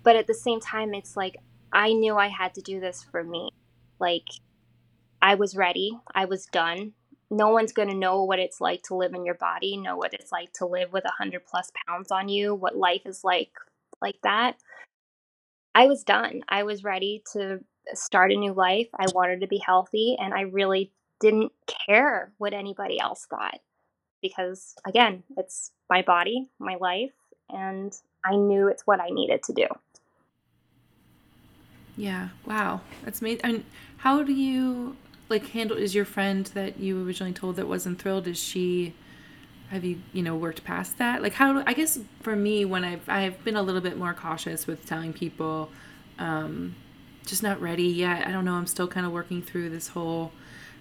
[0.02, 1.36] but at the same time, it's like
[1.72, 3.50] I knew I had to do this for me.
[3.98, 4.28] Like
[5.20, 5.98] I was ready.
[6.14, 6.92] I was done.
[7.32, 10.12] No one's going to know what it's like to live in your body, know what
[10.12, 13.52] it's like to live with a hundred plus pounds on you, what life is like
[14.02, 14.56] like that.
[15.74, 16.42] I was done.
[16.48, 17.60] I was ready to
[17.94, 18.88] start a new life.
[18.94, 21.52] I wanted to be healthy, and I really didn't
[21.86, 23.60] care what anybody else thought
[24.20, 27.12] because, again, it's my body, my life,
[27.48, 29.66] and I knew it's what I needed to do.
[31.96, 32.28] Yeah.
[32.46, 32.80] Wow.
[33.04, 33.40] That's made.
[33.42, 33.64] And
[33.98, 34.96] how do you
[35.32, 35.76] like handle?
[35.76, 38.28] Is your friend that you originally told that wasn't thrilled?
[38.28, 38.94] Is she?
[39.70, 41.22] Have you you know worked past that?
[41.22, 41.64] Like how?
[41.66, 45.12] I guess for me, when I've I've been a little bit more cautious with telling
[45.12, 45.70] people,
[46.18, 46.76] um,
[47.26, 48.26] just not ready yet.
[48.26, 48.54] I don't know.
[48.54, 50.30] I'm still kind of working through this whole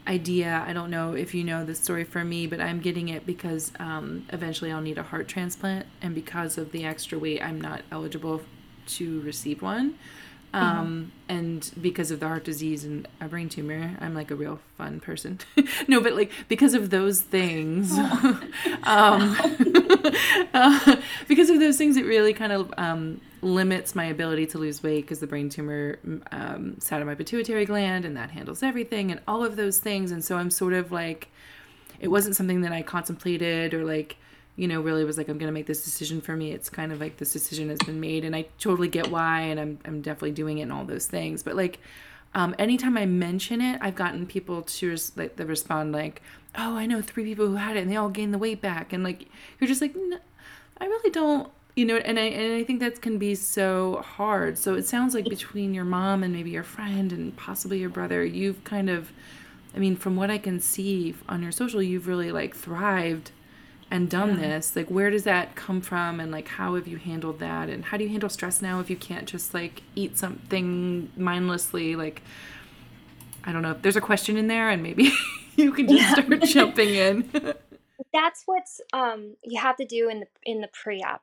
[0.07, 0.63] idea.
[0.67, 3.71] I don't know if you know the story for me, but I'm getting it because
[3.79, 7.81] um, eventually I'll need a heart transplant, and because of the extra weight, I'm not
[7.91, 8.41] eligible
[8.87, 9.95] to receive one.
[10.53, 11.37] Um, mm-hmm.
[11.37, 14.99] And because of the heart disease and a brain tumor, I'm like a real fun
[14.99, 15.39] person.
[15.87, 17.97] no, but like because of those things,
[18.83, 19.37] um,
[20.53, 20.95] uh,
[21.27, 25.01] because of those things, it really kind of um, limits my ability to lose weight
[25.01, 25.99] because the brain tumor
[26.31, 30.11] um, sat on my pituitary gland and that handles everything and all of those things.
[30.11, 31.29] And so I'm sort of like,
[31.99, 34.17] it wasn't something that I contemplated or like,
[34.55, 36.51] you know, really was like, I'm to make this decision for me.
[36.51, 39.41] It's kind of like this decision has been made and I totally get why.
[39.41, 41.41] And I'm, I'm definitely doing it and all those things.
[41.43, 41.79] But like,
[42.33, 46.21] um, anytime I mention it, I've gotten people to res- like, that respond like,
[46.55, 48.93] oh, I know three people who had it and they all gained the weight back.
[48.93, 49.27] And like,
[49.59, 49.95] you're just like,
[50.77, 54.57] I really don't you know and I and I think that can be so hard.
[54.57, 58.25] So it sounds like between your mom and maybe your friend and possibly your brother,
[58.25, 59.11] you've kind of
[59.75, 63.31] I mean, from what I can see on your social, you've really like thrived
[63.91, 64.47] and done yeah.
[64.47, 64.75] this.
[64.75, 67.97] Like where does that come from and like how have you handled that and how
[67.97, 72.21] do you handle stress now if you can't just like eat something mindlessly like
[73.43, 73.71] I don't know.
[73.71, 75.11] if There's a question in there and maybe
[75.55, 76.13] you can just yeah.
[76.13, 77.29] start jumping in.
[78.13, 81.21] That's what's um you have to do in the in the pre-op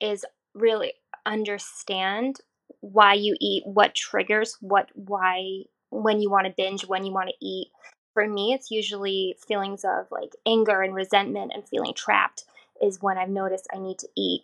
[0.00, 0.94] is really
[1.26, 2.40] understand
[2.80, 7.28] why you eat, what triggers, what why when you want to binge, when you want
[7.28, 7.68] to eat.
[8.14, 12.44] For me, it's usually feelings of like anger and resentment and feeling trapped
[12.80, 14.42] is when I've noticed I need to eat.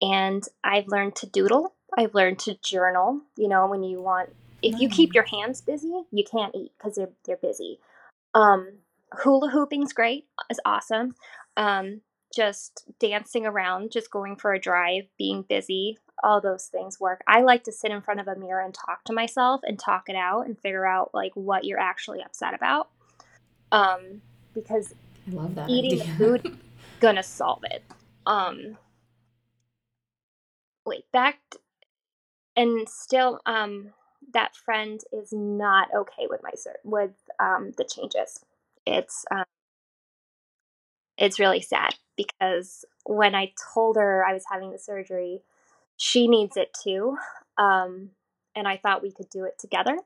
[0.00, 1.74] And I've learned to doodle.
[1.96, 3.20] I've learned to journal.
[3.36, 4.30] You know, when you want,
[4.62, 5.14] if you keep mm.
[5.14, 7.78] your hands busy, you can't eat because they're they're busy.
[8.34, 8.78] Um,
[9.12, 10.26] hula hooping's great.
[10.50, 11.14] It's awesome.
[11.56, 12.00] Um,
[12.34, 17.22] just dancing around, just going for a drive, being busy, all those things work.
[17.26, 20.08] I like to sit in front of a mirror and talk to myself and talk
[20.08, 22.88] it out and figure out like what you're actually upset about.
[23.72, 24.22] Um,
[24.54, 24.94] because
[25.26, 26.12] I love that eating idea.
[26.18, 26.58] the food
[27.00, 27.82] gonna solve it.
[28.26, 28.78] Um,
[30.86, 31.38] wait, back
[32.56, 33.92] and still, um,
[34.32, 36.50] that friend is not okay with my
[36.82, 38.44] with um the changes.
[38.86, 39.44] It's um,
[41.18, 45.42] it's really sad because when I told her I was having the surgery,
[45.96, 47.16] she needs it too.
[47.58, 48.10] Um,
[48.54, 49.96] and I thought we could do it together.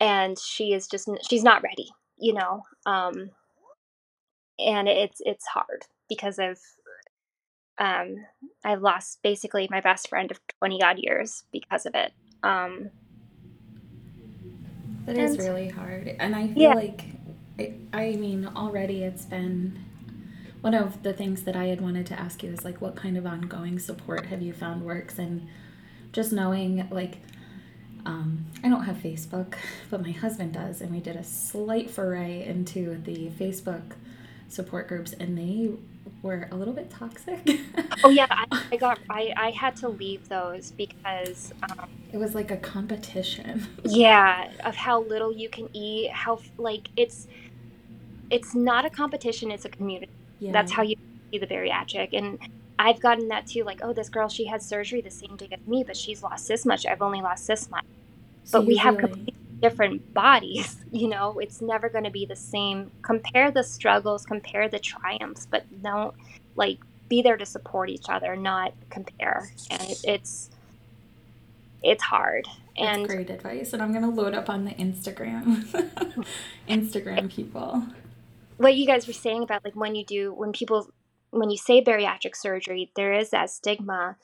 [0.00, 2.64] And she is just, she's not ready, you know.
[2.84, 3.30] Um,
[4.58, 6.60] and it's, it's hard because I've,
[7.78, 8.16] um,
[8.64, 12.12] I've lost basically my best friend of 20 odd years because of it.
[12.42, 12.90] Um,
[15.06, 16.14] that is really hard.
[16.18, 16.74] And I feel yeah.
[16.74, 17.04] like,
[17.58, 19.85] I, I mean, already it's been
[20.66, 23.16] one of the things that I had wanted to ask you is like, what kind
[23.16, 25.16] of ongoing support have you found works?
[25.16, 25.46] And
[26.10, 27.18] just knowing, like,
[28.04, 29.54] um, I don't have Facebook,
[29.90, 33.92] but my husband does, and we did a slight foray into the Facebook
[34.48, 35.70] support groups, and they
[36.20, 37.48] were a little bit toxic.
[38.02, 42.34] oh yeah, I, I, got I, I had to leave those because um, it was
[42.34, 43.68] like a competition.
[43.84, 47.28] yeah, of how little you can eat, how like it's
[48.30, 50.10] it's not a competition; it's a community.
[50.40, 50.52] Yeah.
[50.52, 50.96] That's how you
[51.30, 52.10] see the bariatric.
[52.12, 52.38] And
[52.78, 55.66] I've gotten that too, like, oh, this girl, she had surgery the same day as
[55.66, 56.86] me, but she's lost this much.
[56.86, 57.84] I've only lost this much.
[58.44, 62.36] So but we have complete different bodies you know it's never going to be the
[62.36, 66.14] same compare the struggles compare the triumphs but don't
[66.56, 70.50] like be there to support each other not compare and it, it's
[71.82, 72.46] it's hard
[72.76, 75.64] and That's great advice and i'm going to load up on the instagram
[76.68, 77.82] instagram people
[78.56, 80.88] what you guys were saying about like when you do when people
[81.30, 84.16] when you say bariatric surgery there is that stigma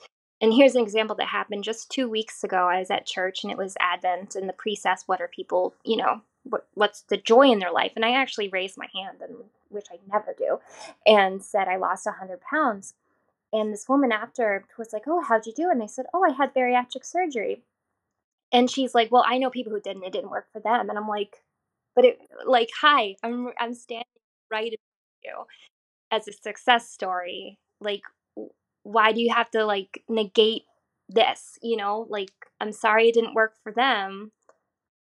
[0.42, 2.68] and here's an example that happened just two weeks ago.
[2.68, 5.74] I was at church and it was Advent, and the priest asked, What are people,
[5.84, 7.92] you know, what, what's the joy in their life?
[7.94, 9.36] And I actually raised my hand, and
[9.68, 10.58] which I never do,
[11.06, 12.94] and said, I lost 100 pounds.
[13.52, 15.70] And this woman after was like, Oh, how'd you do?
[15.70, 17.62] And I said, Oh, I had bariatric surgery.
[18.50, 20.90] And she's like, Well, I know people who didn't, it didn't work for them.
[20.90, 21.44] And I'm like,
[21.94, 24.06] But it, like, hi, I'm, I'm standing
[24.52, 24.78] right in
[25.24, 25.44] you
[26.12, 27.58] as a success story.
[27.80, 28.02] Like,
[28.84, 30.64] why do you have to like negate
[31.08, 32.06] this you know?
[32.08, 34.32] Like i'm sorry it didn't work for them.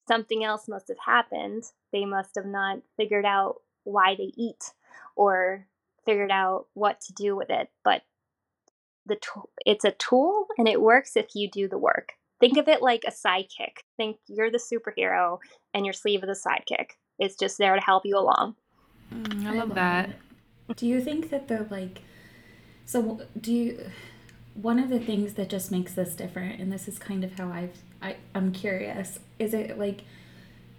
[0.06, 1.64] Something else must have happened.
[1.92, 4.72] They must have not figured out why they eat
[5.16, 5.66] or
[6.06, 7.68] figured out what to do with it.
[7.84, 8.02] But
[9.06, 12.12] the tool it's a tool and it works if you do the work.
[12.40, 13.82] Think of it like a sidekick.
[13.96, 15.38] Think you're the superhero
[15.74, 16.90] and your sleeve is a sidekick.
[17.18, 18.54] It's just there to help you along
[19.12, 20.10] mm, I, love that
[20.76, 22.02] do you think that the like
[22.88, 23.90] so, do you?
[24.54, 27.50] One of the things that just makes this different, and this is kind of how
[27.50, 30.04] I've I, I'm curious, is it like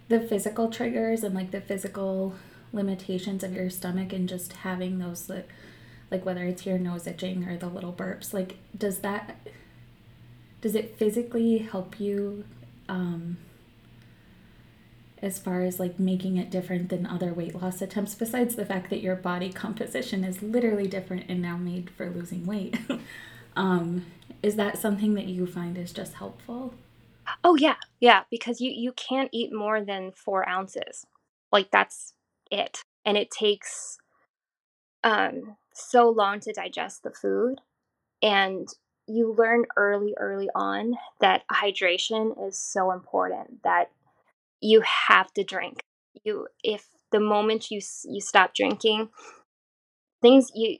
[0.08, 2.34] the physical triggers and like the physical
[2.72, 5.48] limitations of your stomach and just having those like,
[6.10, 9.36] like whether it's your nose itching or the little burps, like does that
[10.60, 12.44] does it physically help you
[12.88, 13.38] um,
[15.22, 18.90] as far as like making it different than other weight loss attempts besides the fact
[18.90, 22.76] that your body composition is literally different and now made for losing weight.
[23.56, 24.06] Um,
[24.42, 26.74] is that something that you find is just helpful?
[27.44, 27.76] Oh yeah.
[28.00, 31.06] Yeah because you you can't eat more than four ounces.
[31.52, 32.14] Like that's
[32.50, 32.84] it.
[33.04, 33.98] And it takes
[35.04, 37.60] um so long to digest the food.
[38.22, 38.68] And
[39.06, 43.90] you learn early early on that hydration is so important that
[44.60, 45.80] you have to drink.
[46.24, 49.08] You if the moment you you stop drinking,
[50.22, 50.78] things you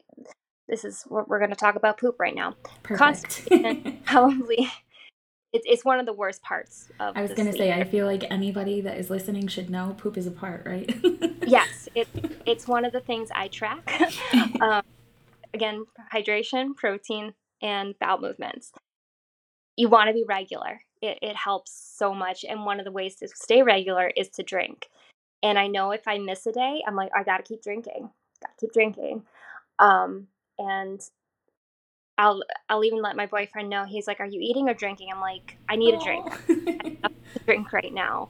[0.68, 2.54] this is what we're going to talk about poop right now.
[2.82, 4.70] Constipation probably
[5.52, 8.06] it's it's one of the worst parts of I was going to say I feel
[8.06, 10.94] like anybody that is listening should know poop is a part, right?
[11.46, 12.08] yes, it
[12.46, 14.00] it's one of the things I track.
[14.60, 14.82] um,
[15.52, 18.72] again, hydration, protein, and bowel movements.
[19.76, 22.44] You want to be regular it, it helps so much.
[22.44, 24.88] And one of the ways to stay regular is to drink.
[25.42, 28.10] And I know if I miss a day, I'm like, I gotta keep drinking.
[28.42, 29.22] Gotta keep drinking.
[29.78, 30.26] Um,
[30.58, 31.00] and
[32.18, 33.84] I'll I'll even let my boyfriend know.
[33.84, 36.26] He's like, "Are you eating or drinking?" I'm like, "I need a drink.
[37.02, 37.08] I
[37.46, 38.28] drink right now."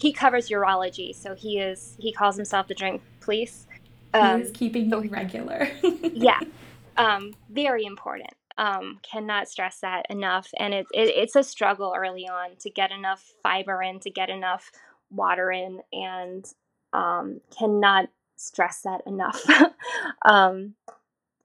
[0.00, 3.68] He covers urology, so he is he calls himself the drink police.
[4.12, 5.68] Um, He's keeping so, regular.
[6.12, 6.40] yeah,
[6.96, 10.50] um, very important um, cannot stress that enough.
[10.58, 14.28] And it, it, it's a struggle early on to get enough fiber in, to get
[14.28, 14.70] enough
[15.10, 16.44] water in, and
[16.92, 19.42] um, cannot stress that enough.
[20.24, 20.74] um,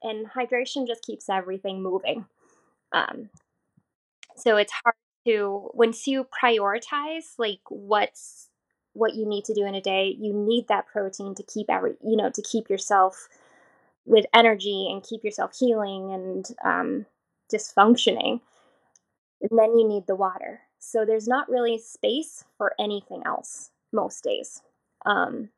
[0.01, 2.25] and hydration just keeps everything moving.
[2.91, 3.29] Um,
[4.35, 4.95] so it's hard
[5.25, 8.49] to once you prioritize like what's
[8.93, 11.93] what you need to do in a day, you need that protein to keep every
[12.03, 13.27] you know to keep yourself
[14.05, 17.05] with energy and keep yourself healing and um,
[17.49, 18.41] just functioning.
[19.41, 20.61] And then you need the water.
[20.79, 24.61] So there's not really space for anything else most days.
[25.05, 25.49] Um,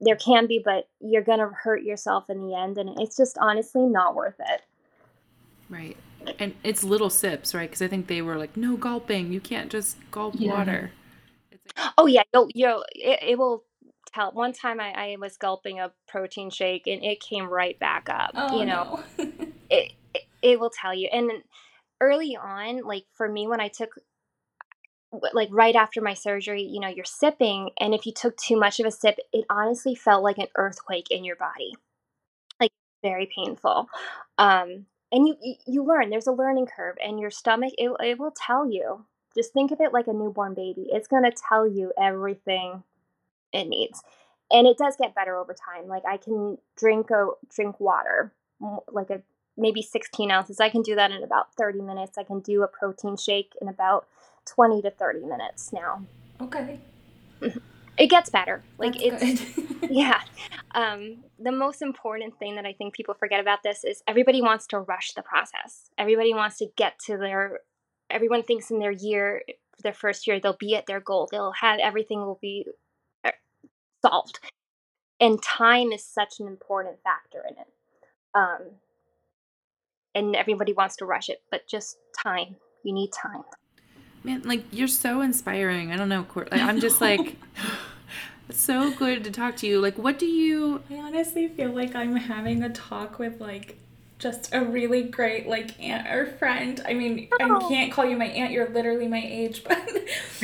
[0.00, 2.78] there can be, but you're going to hurt yourself in the end.
[2.78, 4.62] And it's just honestly not worth it.
[5.68, 5.96] Right.
[6.38, 7.68] And it's little sips, right?
[7.68, 9.32] Because I think they were like, no gulping.
[9.32, 10.52] You can't just gulp yeah.
[10.52, 10.92] water.
[11.50, 12.22] Like- oh, yeah.
[12.32, 13.64] You'll, you'll, it, it will
[14.12, 14.32] tell.
[14.32, 18.32] One time I, I was gulping a protein shake and it came right back up.
[18.34, 19.24] Oh, you know, no.
[19.70, 21.08] it, it, it will tell you.
[21.12, 21.30] And
[22.00, 23.90] early on, like for me, when I took
[25.32, 28.78] like right after my surgery, you know, you're sipping, and if you took too much
[28.78, 31.74] of a sip, it honestly felt like an earthquake in your body,
[32.60, 33.88] like very painful.
[34.36, 35.36] Um, and you
[35.66, 36.10] you learn.
[36.10, 39.06] There's a learning curve, and your stomach it it will tell you.
[39.34, 40.88] Just think of it like a newborn baby.
[40.90, 42.82] It's gonna tell you everything
[43.52, 44.02] it needs.
[44.50, 45.88] And it does get better over time.
[45.88, 48.32] Like I can drink a drink water,
[48.90, 49.22] like a
[49.56, 50.60] maybe 16 ounces.
[50.60, 52.16] I can do that in about 30 minutes.
[52.16, 54.06] I can do a protein shake in about
[54.46, 56.02] 20 to 30 minutes now.
[56.40, 56.80] Okay.
[57.98, 58.62] It gets better.
[58.78, 59.58] Like That's it's
[59.90, 60.20] yeah.
[60.74, 64.66] Um, the most important thing that I think people forget about this is everybody wants
[64.68, 65.90] to rush the process.
[65.98, 67.60] Everybody wants to get to their
[68.08, 69.42] everyone thinks in their year
[69.82, 71.28] their first year, they'll be at their goal.
[71.30, 72.66] They'll have everything will be
[74.04, 74.38] solved.
[75.20, 77.66] And time is such an important factor in it.
[78.34, 78.76] Um,
[80.14, 82.56] and everybody wants to rush it, but just time.
[82.84, 83.42] You need time.
[84.24, 85.92] Man, like you're so inspiring.
[85.92, 86.50] I don't know, Court.
[86.50, 87.36] Like, I'm just like
[88.50, 89.80] so good to talk to you.
[89.80, 90.82] Like, what do you?
[90.90, 93.78] I honestly feel like I'm having a talk with like
[94.18, 96.82] just a really great like aunt or friend.
[96.86, 97.66] I mean, oh.
[97.66, 98.52] I can't call you my aunt.
[98.52, 99.78] You're literally my age, but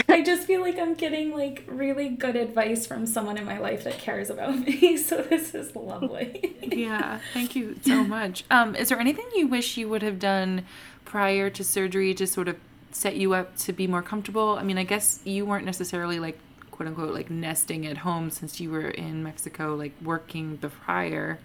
[0.09, 3.85] I just feel like I'm getting like really good advice from someone in my life
[3.85, 4.97] that cares about me.
[4.97, 6.55] So this is lovely.
[6.63, 8.45] yeah, thank you so much.
[8.51, 10.65] Um, is there anything you wish you would have done
[11.05, 12.57] prior to surgery to sort of
[12.93, 14.57] set you up to be more comfortable?
[14.59, 16.39] I mean, I guess you weren't necessarily like
[16.71, 21.41] quote unquote like nesting at home since you were in Mexico, like working the prior.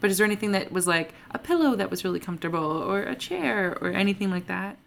[0.00, 3.14] But is there anything that was like a pillow that was really comfortable or a
[3.14, 4.78] chair or anything like that?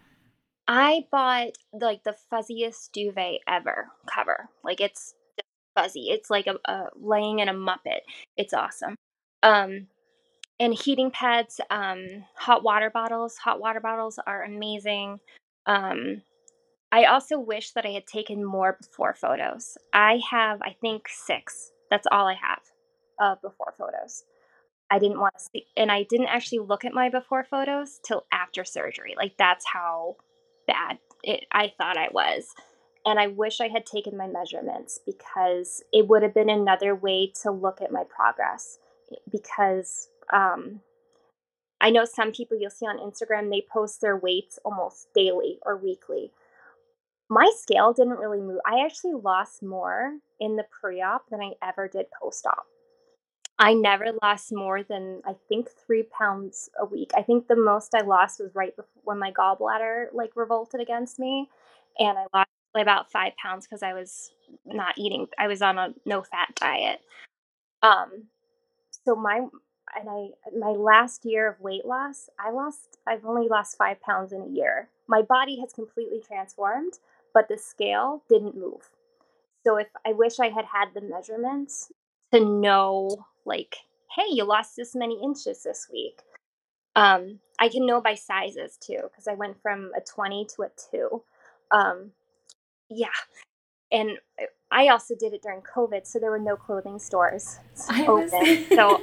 [0.66, 4.48] I bought like the fuzziest duvet ever cover.
[4.62, 5.14] Like it's
[5.74, 6.08] fuzzy.
[6.10, 8.00] It's like a, a laying in a muppet.
[8.36, 8.96] It's awesome.
[9.42, 9.88] Um,
[10.58, 13.36] and heating pads, um, hot water bottles.
[13.38, 15.20] Hot water bottles are amazing.
[15.66, 16.22] Um,
[16.92, 19.76] I also wish that I had taken more before photos.
[19.92, 21.72] I have, I think, six.
[21.90, 22.60] That's all I have
[23.20, 24.24] of before photos.
[24.94, 28.26] I didn't want to see, and I didn't actually look at my before photos till
[28.30, 29.16] after surgery.
[29.16, 30.14] Like that's how
[30.68, 32.46] bad it, I thought I was.
[33.04, 37.32] And I wish I had taken my measurements because it would have been another way
[37.42, 38.78] to look at my progress.
[39.32, 40.80] Because um,
[41.80, 45.76] I know some people you'll see on Instagram, they post their weights almost daily or
[45.76, 46.30] weekly.
[47.28, 48.60] My scale didn't really move.
[48.64, 52.66] I actually lost more in the pre op than I ever did post op.
[53.58, 57.12] I never lost more than I think three pounds a week.
[57.16, 61.18] I think the most I lost was right before when my gallbladder like revolted against
[61.18, 61.48] me,
[61.98, 64.32] and I lost about five pounds because I was
[64.66, 65.28] not eating.
[65.38, 67.00] I was on a no fat diet.
[67.82, 68.24] Um,
[69.06, 69.46] so my
[69.96, 70.28] and I
[70.58, 72.98] my last year of weight loss, I lost.
[73.06, 74.88] I've only lost five pounds in a year.
[75.06, 76.94] My body has completely transformed,
[77.32, 78.90] but the scale didn't move.
[79.64, 81.92] So if I wish I had had the measurements
[82.32, 83.76] to know like,
[84.14, 86.20] hey, you lost this many inches this week.
[86.96, 90.68] Um, I can know by sizes too, because I went from a 20 to a
[90.90, 91.22] 2.
[91.70, 92.10] Um,
[92.88, 93.08] yeah.
[93.90, 94.18] And
[94.70, 98.28] I also did it during COVID, so there were no clothing stores I open.
[98.32, 98.68] Was...
[98.68, 99.02] so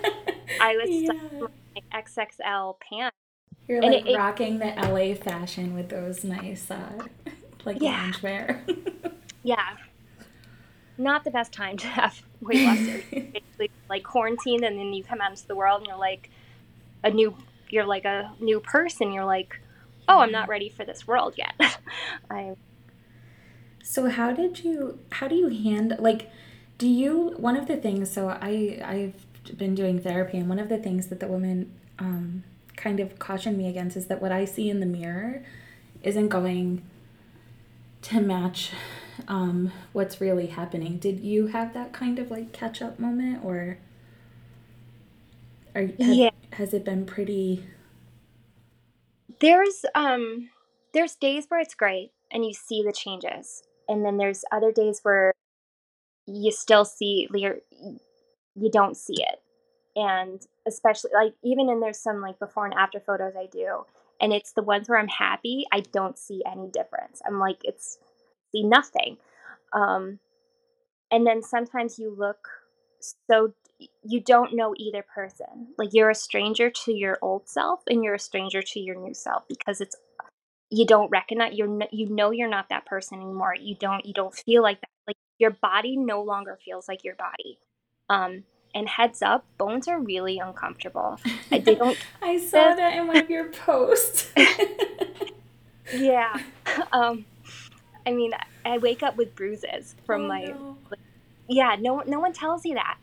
[0.60, 1.48] I was yeah.
[1.76, 3.16] my XXL pants.
[3.68, 7.06] You're like it, rocking the LA fashion with those nice, uh,
[7.66, 8.12] like yeah.
[8.12, 9.14] loungewear.
[9.44, 9.78] yeah.
[10.98, 12.78] Not the best time to have weight loss
[13.12, 16.30] basically like quarantined and then you come out into the world and you're like
[17.04, 17.36] a new
[17.70, 19.12] you're like a new person.
[19.12, 19.60] You're like
[20.08, 21.54] oh i'm not ready for this world yet.
[22.30, 22.56] I
[23.84, 26.30] so how did you how do you hand like
[26.78, 30.70] do you one of the things so i i've been doing therapy and one of
[30.70, 32.44] the things that the woman um,
[32.78, 35.44] kind of cautioned me against is that what i see in the mirror
[36.04, 36.84] isn't going
[38.02, 38.72] to match
[39.28, 40.98] um, what's really happening.
[40.98, 43.78] Did you have that kind of like catch up moment, or
[45.76, 46.30] are, yeah.
[46.54, 47.66] has it been pretty?
[49.40, 50.50] There's um,
[50.94, 55.00] there's days where it's great and you see the changes, and then there's other days
[55.04, 55.34] where
[56.28, 59.42] you still see you don't see it,
[59.96, 63.86] and especially like even in there's some like before and after photos I do,
[64.20, 67.22] and it's the ones where I'm happy I don't see any difference.
[67.26, 67.98] I'm like it's
[68.52, 69.18] see nothing.
[69.74, 70.20] Um,
[71.12, 72.48] and then sometimes you look
[73.30, 73.54] so
[74.04, 75.70] you don't know either person.
[75.78, 79.14] Like you're a stranger to your old self and you're a stranger to your new
[79.14, 79.96] self because it's
[80.70, 83.56] you don't recognize you're you know you're not that person anymore.
[83.60, 84.90] You don't you don't feel like that.
[85.08, 87.58] Like your body no longer feels like your body.
[88.10, 88.44] Um,
[88.74, 91.20] and heads up, bones are really uncomfortable.
[91.50, 91.98] They don't.
[92.22, 94.32] I saw that in one of your posts.
[95.94, 96.38] yeah.
[96.94, 97.26] Um,
[98.06, 98.32] I mean,
[98.66, 100.44] I wake up with bruises from oh, my.
[100.44, 100.78] No.
[100.90, 101.00] Like,
[101.48, 102.98] yeah, no, no one tells you that.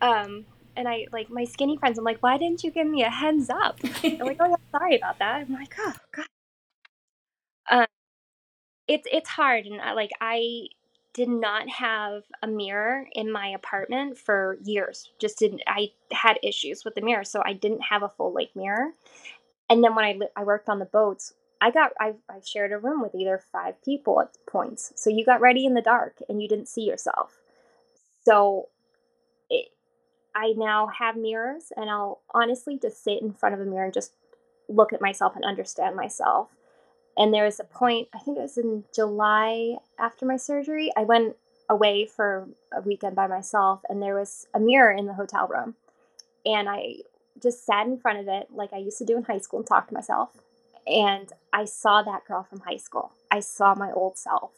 [0.00, 0.44] Um,
[0.76, 1.98] and I like my skinny friends.
[1.98, 3.78] I'm like, why didn't you give me a heads up?
[4.02, 5.42] I'm like, oh, yeah, sorry about that.
[5.42, 6.26] I'm like, oh god.
[7.70, 7.86] Um,
[8.88, 10.68] it's it's hard, and I, like I
[11.14, 15.10] did not have a mirror in my apartment for years.
[15.18, 15.62] Just didn't.
[15.66, 18.90] I had issues with the mirror, so I didn't have a full lake mirror.
[19.70, 22.78] And then when I I worked on the boats, I got I, I shared a
[22.78, 24.92] room with either five people at points.
[24.96, 27.38] So you got ready in the dark and you didn't see yourself.
[28.24, 28.68] So
[29.48, 29.68] it,
[30.34, 33.94] I now have mirrors and I'll honestly just sit in front of a mirror and
[33.94, 34.12] just
[34.68, 36.48] look at myself and understand myself.
[37.16, 41.02] And there was a point, I think it was in July after my surgery, I
[41.04, 41.36] went
[41.68, 45.74] away for a weekend by myself, and there was a mirror in the hotel room.
[46.46, 46.96] And I
[47.40, 49.68] just sat in front of it like I used to do in high school and
[49.68, 50.30] talked to myself.
[50.86, 53.12] And I saw that girl from high school.
[53.30, 54.52] I saw my old self.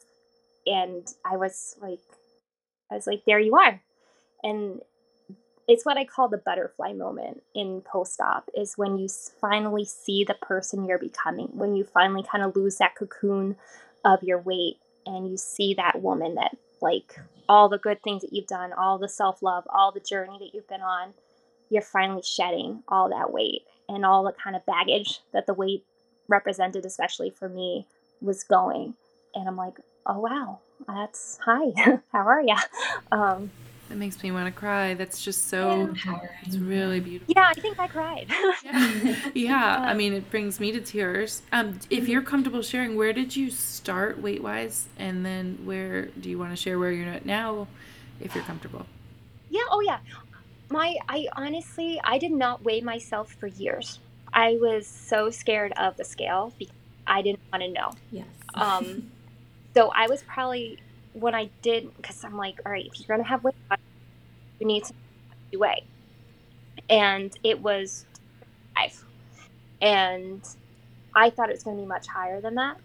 [0.65, 1.99] And I was like,
[2.91, 3.81] I was like, there you are.
[4.43, 4.81] And
[5.67, 9.07] it's what I call the butterfly moment in post op is when you
[9.41, 13.55] finally see the person you're becoming, when you finally kind of lose that cocoon
[14.03, 17.19] of your weight and you see that woman that, like,
[17.49, 20.53] all the good things that you've done, all the self love, all the journey that
[20.53, 21.13] you've been on,
[21.69, 25.83] you're finally shedding all that weight and all the kind of baggage that the weight
[26.27, 27.87] represented, especially for me,
[28.21, 28.95] was going.
[29.33, 32.57] And I'm like, oh, wow, that's hi, how are ya?
[33.11, 33.51] Um,
[33.89, 34.95] that makes me want to cry.
[34.95, 35.93] That's just so.
[36.41, 37.33] It's really beautiful.
[37.35, 38.27] Yeah, I think I cried.
[38.63, 39.15] yeah.
[39.35, 41.43] yeah, I mean, it brings me to tears.
[41.51, 46.29] Um, if you're comfortable sharing, where did you start weight wise, and then where do
[46.29, 47.67] you want to share where you're at now,
[48.19, 48.87] if you're comfortable?
[49.51, 49.61] Yeah.
[49.69, 49.99] Oh, yeah.
[50.69, 53.99] My, I honestly, I did not weigh myself for years.
[54.35, 56.75] I was so scared of the scale because
[57.07, 57.91] I didn't want to know.
[58.11, 58.27] Yes.
[58.53, 59.11] Um,
[59.73, 60.77] so I was probably
[61.13, 63.79] when I did, because I'm like, all right, if you're gonna have weight loss,
[64.59, 64.93] you need to
[65.57, 65.83] weigh,
[66.89, 68.05] and it was
[68.75, 69.03] five,
[69.81, 70.41] and
[71.15, 72.77] I thought it was gonna be much higher than that.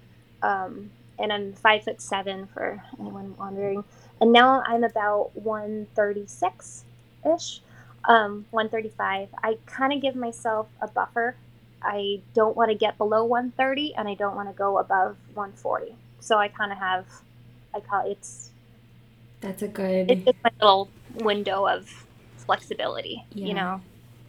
[0.42, 3.82] Um, and I'm five foot seven for anyone wondering,
[4.20, 6.84] and now I'm about 136
[7.34, 7.60] ish,
[8.04, 9.28] um, 135.
[9.42, 11.36] I kind of give myself a buffer.
[11.82, 15.94] I don't want to get below 130, and I don't want to go above 140.
[16.20, 17.06] So I kind of have
[17.74, 18.50] I call it's
[19.40, 20.10] that's a good.
[20.10, 23.24] It's just my little window of flexibility.
[23.32, 23.46] Yeah.
[23.46, 23.80] You know,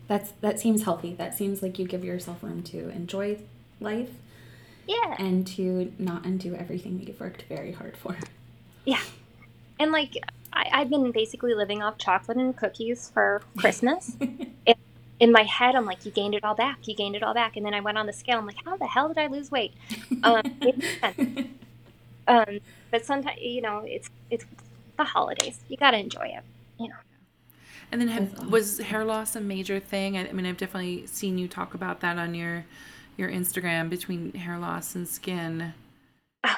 [0.07, 1.13] that's that seems healthy.
[1.15, 3.38] That seems like you give yourself room to enjoy
[3.80, 4.09] life.
[4.88, 5.15] Yeah.
[5.19, 8.17] And to not undo everything that you've worked very hard for.
[8.86, 9.01] Yeah.
[9.80, 10.17] And like
[10.54, 14.16] I, I've been basically living off chocolate and cookies for Christmas.
[14.20, 14.76] in,
[15.20, 16.88] in my head, I'm like, you gained it all back.
[16.88, 17.56] You gained it all back.
[17.56, 18.39] And then I went on the scale.
[18.39, 19.74] I'm like, how the hell did I lose weight?
[20.24, 20.41] Um,
[22.28, 24.45] um, but sometimes you know it's it's
[24.97, 25.60] the holidays.
[25.68, 26.43] You got to enjoy it.
[26.80, 26.95] You know.
[27.91, 30.18] And then have, was hair loss a major thing?
[30.18, 32.66] I, I mean, I've definitely seen you talk about that on your
[33.18, 35.74] your Instagram between hair loss and skin.
[36.43, 36.56] Oh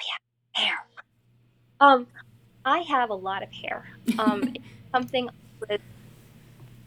[0.55, 0.85] yeah, hair.
[1.81, 2.07] Um,
[2.65, 3.85] I have a lot of hair.
[4.17, 4.53] Um,
[4.91, 5.33] something I
[5.69, 5.79] was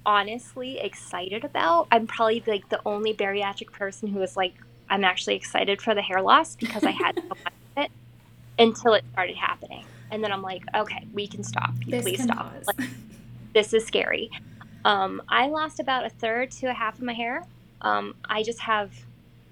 [0.04, 1.88] honestly excited about.
[1.90, 4.54] I'm probably like the only bariatric person who was like,
[4.88, 7.90] I'm actually excited for the hair loss because I had so much of it
[8.58, 9.84] until it started happening.
[10.10, 11.74] And then I'm like, okay, we can stop.
[11.86, 12.54] This Please can stop.
[12.66, 12.88] Like,
[13.54, 14.30] this is scary.
[14.84, 17.44] Um, I lost about a third to a half of my hair.
[17.80, 18.92] Um, I just have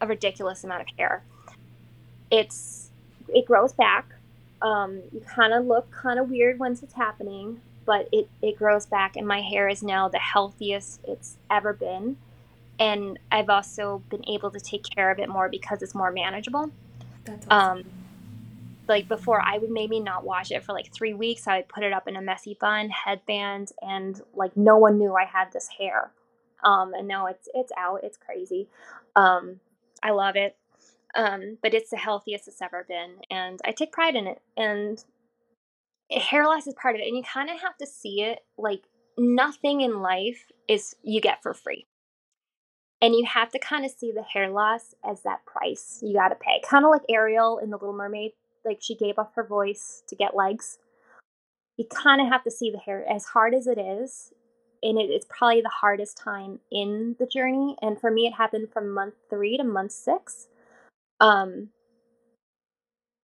[0.00, 1.24] a ridiculous amount of hair.
[2.30, 2.90] It's
[3.28, 4.06] it grows back.
[4.64, 8.86] Um, you kind of look kind of weird once it's happening, but it it grows
[8.86, 12.16] back, and my hair is now the healthiest it's ever been.
[12.78, 16.70] And I've also been able to take care of it more because it's more manageable.
[17.24, 17.78] That's awesome.
[17.78, 17.84] Um,
[18.88, 21.46] like before I would maybe not wash it for like three weeks.
[21.46, 25.14] I would put it up in a messy bun, headband, and like no one knew
[25.14, 26.10] I had this hair.
[26.62, 28.00] Um, and now it's it's out.
[28.02, 28.68] It's crazy.
[29.14, 29.60] Um,
[30.02, 30.56] I love it.
[31.16, 34.42] Um, but it's the healthiest it's ever been, and I take pride in it.
[34.56, 35.02] And
[36.10, 38.82] hair loss is part of it, and you kind of have to see it like
[39.16, 41.86] nothing in life is you get for free.
[43.00, 46.28] And you have to kind of see the hair loss as that price you got
[46.28, 46.60] to pay.
[46.68, 48.32] Kind of like Ariel in The Little Mermaid
[48.64, 50.78] like she gave up her voice to get legs.
[51.76, 54.32] You kind of have to see the hair as hard as it is,
[54.82, 57.76] and it, it's probably the hardest time in the journey.
[57.82, 60.48] And for me, it happened from month three to month six.
[61.20, 61.70] Um,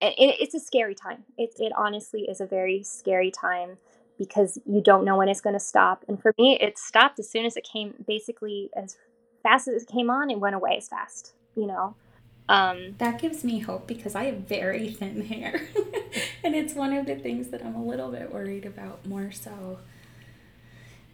[0.01, 1.25] it, it's a scary time.
[1.37, 3.77] It it honestly is a very scary time
[4.19, 6.05] because you don't know when it's going to stop.
[6.09, 7.95] And for me, it stopped as soon as it came.
[8.07, 8.97] Basically, as
[9.43, 11.35] fast as it came on, it went away as fast.
[11.57, 11.95] You know.
[12.49, 15.69] Um, that gives me hope because I have very thin hair.
[16.45, 19.79] and it's one of the things that I'm a little bit worried about more so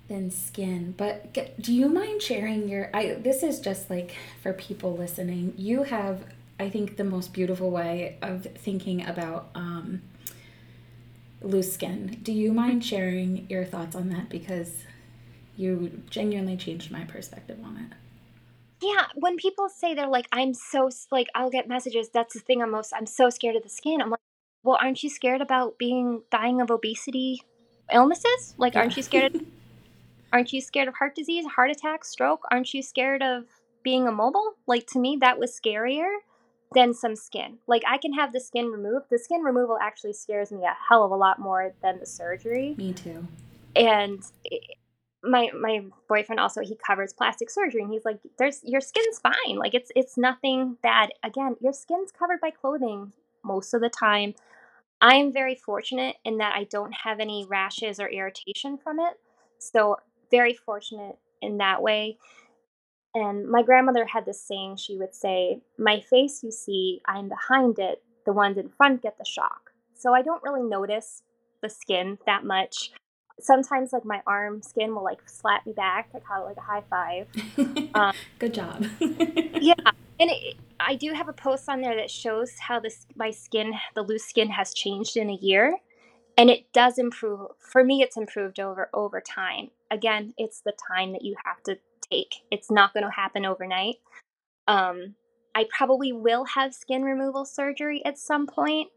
[0.09, 0.95] than skin.
[0.97, 5.53] But do you mind sharing your I this is just like for people listening.
[5.57, 6.25] You have
[6.59, 10.03] I think the most beautiful way of thinking about um,
[11.43, 12.19] loose skin.
[12.23, 14.85] Do you mind sharing your thoughts on that because
[15.57, 17.97] you genuinely changed my perspective on it?
[18.83, 22.09] Yeah, when people say they're like, I'm so like, I'll get messages.
[22.13, 22.93] That's the thing I'm most.
[22.95, 24.01] I'm so scared of the skin.
[24.01, 24.21] I'm like,
[24.63, 27.43] well, aren't you scared about being dying of obesity
[27.93, 28.55] illnesses?
[28.59, 28.81] Like, yeah.
[28.81, 29.35] aren't you scared?
[29.35, 29.43] Of,
[30.33, 32.45] aren't you scared of heart disease, heart attack, stroke?
[32.51, 33.45] Aren't you scared of
[33.83, 34.55] being immobile?
[34.67, 36.17] Like to me, that was scarier
[36.75, 37.59] than some skin.
[37.67, 39.07] Like I can have the skin removed.
[39.11, 42.75] The skin removal actually scares me a hell of a lot more than the surgery.
[42.77, 43.27] Me too.
[43.75, 44.63] And it,
[45.23, 49.57] my my boyfriend also he covers plastic surgery and he's like there's your skin's fine.
[49.57, 51.11] Like it's it's nothing bad.
[51.23, 53.13] Again, your skin's covered by clothing
[53.45, 54.35] most of the time.
[55.01, 59.19] I am very fortunate in that I don't have any rashes or irritation from it.
[59.59, 59.99] So
[60.31, 62.19] very fortunate in that way.
[63.17, 67.79] And my grandmother had this saying, she would say, My face you see, I'm behind
[67.79, 68.03] it.
[68.27, 69.73] The ones in front get the shock.
[69.95, 71.23] So I don't really notice
[71.63, 72.93] the skin that much.
[73.41, 76.11] Sometimes, like my arm skin will like slap me back.
[76.15, 77.27] I call it like a high five.
[77.95, 78.85] Um, Good job.
[79.01, 79.75] yeah,
[80.21, 83.73] and it, I do have a post on there that shows how this my skin,
[83.95, 85.79] the loose skin, has changed in a year,
[86.37, 87.53] and it does improve.
[87.59, 89.71] For me, it's improved over over time.
[89.91, 91.79] Again, it's the time that you have to
[92.11, 92.35] take.
[92.51, 93.97] It's not going to happen overnight.
[94.69, 95.15] Um,
[95.55, 98.91] I probably will have skin removal surgery at some point.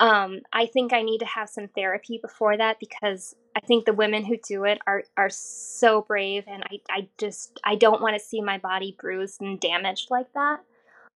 [0.00, 3.92] Um, I think I need to have some therapy before that because I think the
[3.92, 8.18] women who do it are are so brave, and I I just I don't want
[8.18, 10.60] to see my body bruised and damaged like that.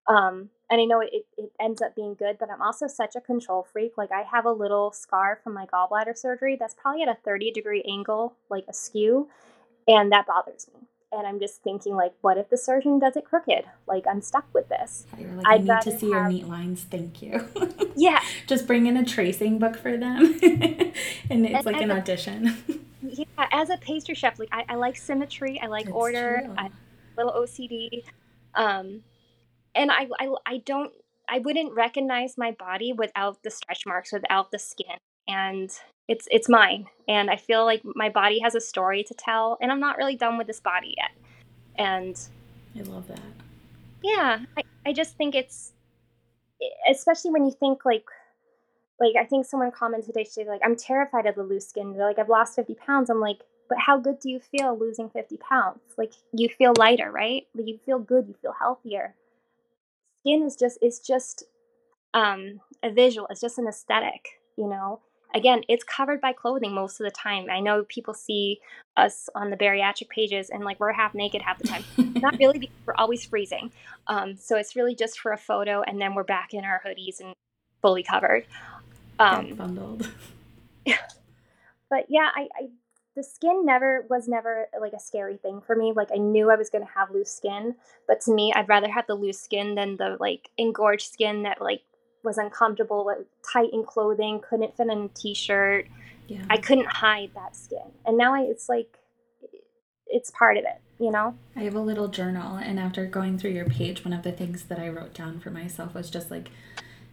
[0.06, 3.20] Um, and I know it, it ends up being good, but I'm also such a
[3.20, 3.98] control freak.
[3.98, 7.50] Like I have a little scar from my gallbladder surgery that's probably at a 30
[7.50, 9.28] degree angle, like askew,
[9.88, 13.24] and that bothers me and I'm just thinking like, what if the surgeon does it
[13.24, 13.64] crooked?
[13.86, 15.06] Like I'm stuck with this.
[15.18, 16.22] You're like, I need to see have...
[16.22, 16.86] your neat lines.
[16.90, 17.48] Thank you.
[17.96, 18.22] yeah.
[18.46, 20.94] Just bring in a tracing book for them, and it's
[21.30, 22.56] and like an a, audition.
[23.02, 25.60] yeah, as a pastry chef, like I, I like symmetry.
[25.62, 26.50] I like That's order.
[26.56, 26.70] I
[27.16, 28.04] little OCD,
[28.54, 29.02] um,
[29.74, 30.92] and I, I I don't
[31.28, 34.96] I wouldn't recognize my body without the stretch marks, without the skin,
[35.26, 35.70] and
[36.08, 39.70] it's it's mine and i feel like my body has a story to tell and
[39.70, 41.10] i'm not really done with this body yet.
[41.76, 42.18] And
[42.76, 43.20] i love that.
[44.02, 45.72] Yeah i, I just think it's
[46.90, 48.06] especially when you think like
[48.98, 51.92] like i think someone commented today she's like i'm terrified of the loose skin.
[51.92, 53.10] They're like i've lost 50 pounds.
[53.10, 55.80] I'm like but how good do you feel losing 50 pounds?
[55.98, 57.46] Like you feel lighter right?
[57.54, 59.14] Like you feel good you feel healthier.
[60.20, 61.44] Skin is just it's just
[62.14, 65.00] um a visual it's just an aesthetic you know
[65.34, 67.48] again, it's covered by clothing most of the time.
[67.50, 68.60] I know people see
[68.96, 71.84] us on the bariatric pages and like we're half naked half the time.
[72.16, 73.70] Not really because we're always freezing.
[74.06, 77.20] Um, so it's really just for a photo and then we're back in our hoodies
[77.20, 77.34] and
[77.82, 78.46] fully covered.
[79.18, 80.08] Um, bundled.
[81.90, 82.68] but yeah, I, I
[83.18, 85.92] the skin never was never like a scary thing for me.
[85.94, 87.74] Like I knew I was going to have loose skin,
[88.06, 91.60] but to me, I'd rather have the loose skin than the like engorged skin that
[91.60, 91.82] like
[92.22, 93.18] was uncomfortable with
[93.52, 95.86] tight in clothing, couldn't fit in a t-shirt.
[96.26, 96.44] Yeah.
[96.50, 97.92] I couldn't hide that skin.
[98.04, 98.98] And now I, it's like
[100.06, 101.36] it's part of it, you know?
[101.56, 104.64] I have a little journal and after going through your page, one of the things
[104.64, 106.50] that I wrote down for myself was just like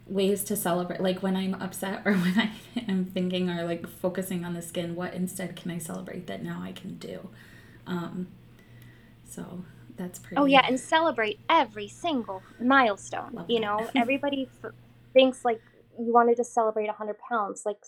[0.06, 2.50] ways to celebrate like when I'm upset or when I
[2.88, 6.60] am thinking or like focusing on the skin, what instead can I celebrate that now
[6.62, 7.28] I can do?
[7.86, 8.28] Um
[9.24, 9.64] so
[9.96, 13.32] that's pretty Oh yeah, and celebrate every single milestone.
[13.32, 13.66] Love you that.
[13.66, 14.48] know, everybody
[15.16, 15.60] thinks like
[15.98, 17.78] you wanted to celebrate 100 pounds like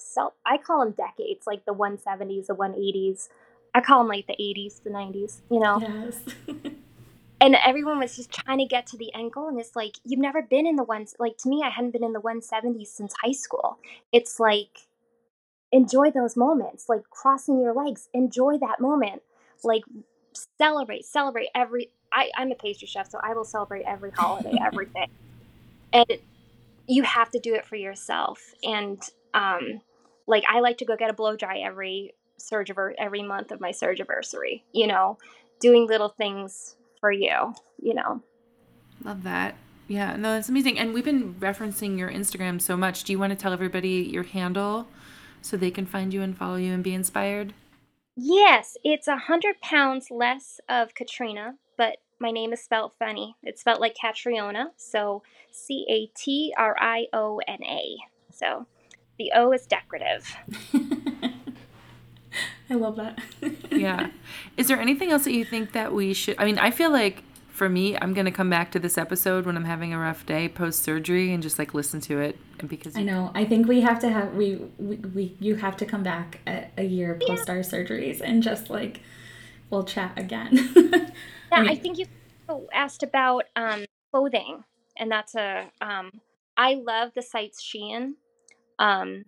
[0.47, 3.29] i call them decades like the 170s the 180s
[3.75, 5.81] i call them like the 80s the 90s you know?
[5.81, 6.21] Yes.
[7.41, 10.19] And everyone was just trying to get to the end goal and it's like you've
[10.19, 13.15] never been in the ones like to me i hadn't been in the 170s since
[13.23, 13.79] high school.
[14.13, 14.89] It's like
[15.71, 19.23] enjoy those moments like crossing your legs enjoy that moment.
[19.63, 19.85] Like
[20.59, 25.07] celebrate celebrate every I, i'm a pastry chef so i will celebrate every holiday everything.
[25.93, 26.19] And
[26.89, 28.55] you have to do it for yourself.
[28.65, 29.01] And
[29.35, 29.81] um,
[30.27, 33.71] like I like to go get a blow dry every surge every month of my
[33.71, 34.65] surge anniversary.
[34.73, 35.19] You know,
[35.61, 37.55] doing little things for you.
[37.81, 38.23] You know.
[39.05, 39.55] Love that.
[39.87, 40.79] Yeah, no, that's amazing.
[40.79, 43.05] And we've been referencing your Instagram so much.
[43.05, 44.87] Do you want to tell everybody your handle
[45.41, 47.55] so they can find you and follow you and be inspired?
[48.15, 53.37] Yes, it's a hundred pounds less of Catriona, but my name is spelled funny.
[53.43, 57.97] It's spelled like Catriona, so C A T R I O N A.
[58.33, 58.67] So
[59.19, 60.35] the O is decorative.
[62.71, 63.19] I love that.
[63.71, 64.11] yeah.
[64.57, 66.37] Is there anything else that you think that we should?
[66.39, 69.57] I mean, I feel like for me, I'm gonna come back to this episode when
[69.57, 73.03] I'm having a rough day post surgery and just like listen to it because I
[73.03, 73.31] know.
[73.35, 76.69] I think we have to have we we, we you have to come back a,
[76.77, 77.55] a year post yeah.
[77.55, 79.01] our surgeries and just like
[79.71, 81.13] we'll chat again.
[81.51, 82.07] Yeah, I, think you
[82.73, 84.65] asked about um, clothing,
[84.97, 85.71] and that's a.
[85.81, 86.11] Um,
[86.57, 88.15] I love the sites Shein,
[88.79, 89.25] um,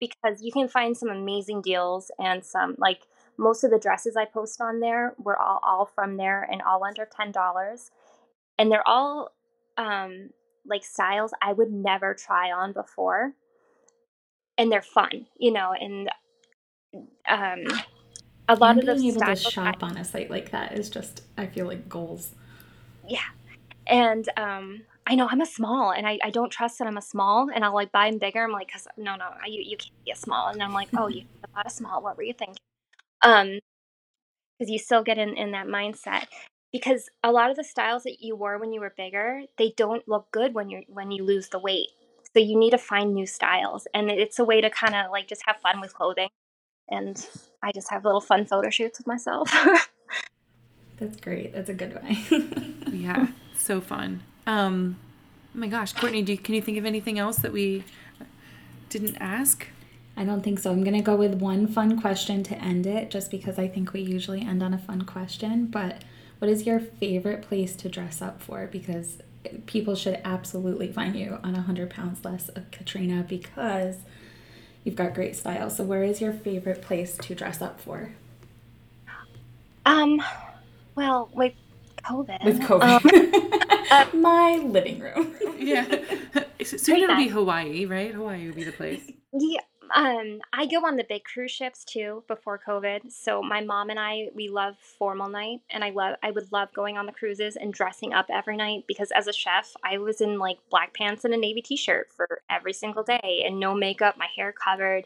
[0.00, 3.02] because you can find some amazing deals and some like
[3.36, 6.84] most of the dresses I post on there were all all from there and all
[6.84, 7.90] under ten dollars,
[8.58, 9.32] and they're all
[9.76, 10.30] um,
[10.66, 13.34] like styles I would never try on before.
[14.56, 16.08] And they're fun, you know, and
[17.28, 17.64] um
[18.48, 20.72] a lot and of the being able to shop I- on a site like that
[20.72, 22.32] is just I feel like goals.
[23.06, 23.20] yeah.
[23.86, 27.02] And um I know I'm a small and I, I don't trust that I'm a
[27.02, 28.42] small and I'll like buy them bigger.
[28.42, 30.48] I'm like, cause no, no, you, you can't be a small.
[30.48, 31.24] And I'm like, oh, you
[31.54, 32.02] bought a small.
[32.02, 32.56] What were you thinking?
[33.22, 33.58] Um,
[34.58, 36.24] cause you still get in, in that mindset
[36.72, 40.08] because a lot of the styles that you wore when you were bigger, they don't
[40.08, 41.88] look good when you're, when you lose the weight.
[42.34, 45.28] So you need to find new styles and it's a way to kind of like
[45.28, 46.28] just have fun with clothing.
[46.88, 47.16] And
[47.64, 49.50] I just have little fun photo shoots with myself.
[50.98, 51.54] That's great.
[51.54, 52.18] That's a good way.
[52.94, 54.22] Yeah, so fun.
[54.46, 54.96] Um,
[55.54, 57.82] oh my gosh, Courtney, do you, can you think of anything else that we
[58.88, 59.66] didn't ask?
[60.16, 60.70] I don't think so.
[60.70, 63.92] I'm going to go with one fun question to end it, just because I think
[63.92, 65.66] we usually end on a fun question.
[65.66, 66.02] But
[66.38, 68.68] what is your favorite place to dress up for?
[68.68, 69.18] Because
[69.66, 73.96] people should absolutely find you on 100 pounds less of Catriona because
[74.84, 75.70] you've got great style.
[75.70, 78.12] So, where is your favorite place to dress up for?
[79.86, 80.22] um,
[80.94, 81.54] well, with
[82.04, 82.44] COVID.
[82.44, 84.14] With um, COVID.
[84.20, 85.34] My living room.
[85.58, 85.84] Yeah,
[86.64, 88.12] so soon it'll be Hawaii, right?
[88.12, 89.02] Hawaii would be the place.
[89.32, 89.60] Yeah,
[89.94, 93.10] um, I go on the big cruise ships too before COVID.
[93.12, 96.72] So my mom and I, we love formal night, and I love, I would love
[96.74, 100.20] going on the cruises and dressing up every night because as a chef, I was
[100.20, 104.16] in like black pants and a navy t-shirt for every single day, and no makeup,
[104.18, 105.04] my hair covered,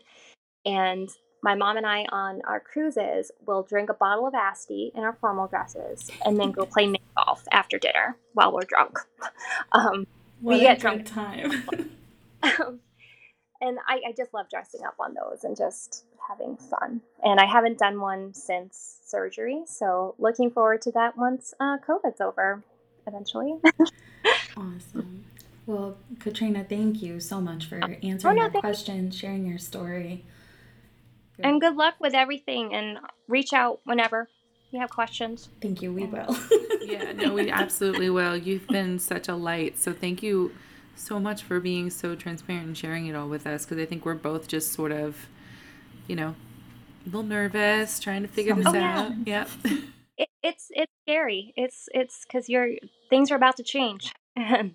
[0.65, 1.09] and
[1.43, 5.17] my mom and I on our cruises will drink a bottle of Asti in our
[5.21, 8.99] formal dresses, and then go play mini golf after dinner while we're drunk.
[9.73, 10.07] Um,
[10.41, 11.05] We get drunk.
[11.07, 11.65] time.
[13.61, 17.01] and I, I just love dressing up on those and just having fun.
[17.25, 22.21] And I haven't done one since surgery, so looking forward to that once uh, COVID's
[22.21, 22.63] over
[23.07, 23.55] eventually.
[24.57, 25.25] Awesome.
[25.67, 29.59] Well, Catriona, thank you so much for answering Oh, no, our thank- questions, sharing your
[29.59, 30.25] story.
[31.39, 32.99] and good luck with everything, and
[33.29, 34.29] reach out whenever
[34.73, 35.49] you have questions.
[35.61, 35.93] Thank you.
[35.93, 36.37] We will.
[36.89, 38.35] Yeah, no, we absolutely will.
[38.35, 39.79] You've been such a light.
[39.79, 40.53] So thank you
[40.99, 44.05] so much for being so transparent and sharing it all with us because I think
[44.05, 45.27] we're both just sort of,
[46.07, 46.35] you know,
[47.05, 49.01] a little nervous trying to figure this Oh, yeah.
[49.01, 49.27] out.
[49.27, 49.49] Yep.
[50.19, 51.53] It, it's it's scary.
[51.57, 52.71] It's it's because you're
[53.09, 54.75] things are about to change, and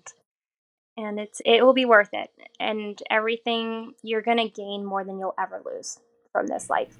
[0.96, 2.30] and it's it will be worth it.
[2.58, 5.98] And everything you're gonna gain more than you'll ever lose
[6.32, 6.96] from this life.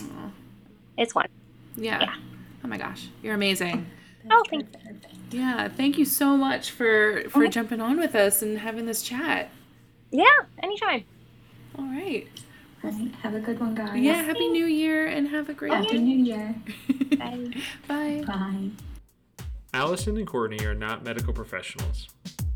[0.00, 0.30] Aw.
[0.96, 1.26] It's one.
[1.76, 2.00] Yeah.
[2.02, 2.14] Yeah.
[2.64, 3.84] Oh my gosh, you're amazing.
[4.30, 5.40] Oh, thank you.
[5.40, 7.50] Yeah, thank you so much for for Okay.
[7.50, 9.50] jumping on with us and having this chat.
[10.10, 10.24] Yeah,
[10.62, 11.04] anytime.
[11.78, 12.26] All right.
[12.82, 13.96] Right, Have a good one, guys.
[13.96, 16.54] Yeah, happy New Year and have a great Happy New Year.
[17.16, 17.50] Bye.
[17.88, 18.24] Bye.
[18.26, 18.70] Bye.
[19.72, 22.08] Allison and Courtney are not medical professionals.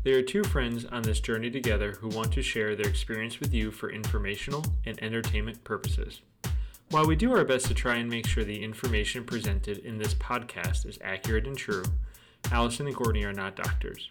[0.03, 3.53] They are two friends on this journey together who want to share their experience with
[3.53, 6.21] you for informational and entertainment purposes.
[6.89, 10.13] While we do our best to try and make sure the information presented in this
[10.13, 11.83] podcast is accurate and true,
[12.49, 14.07] Allison and Courtney are not doctors.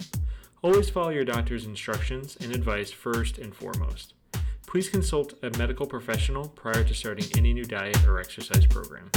[0.61, 4.13] Always follow your doctor's instructions and advice first and foremost.
[4.67, 9.11] Please consult a medical professional prior to starting any new diet or exercise program.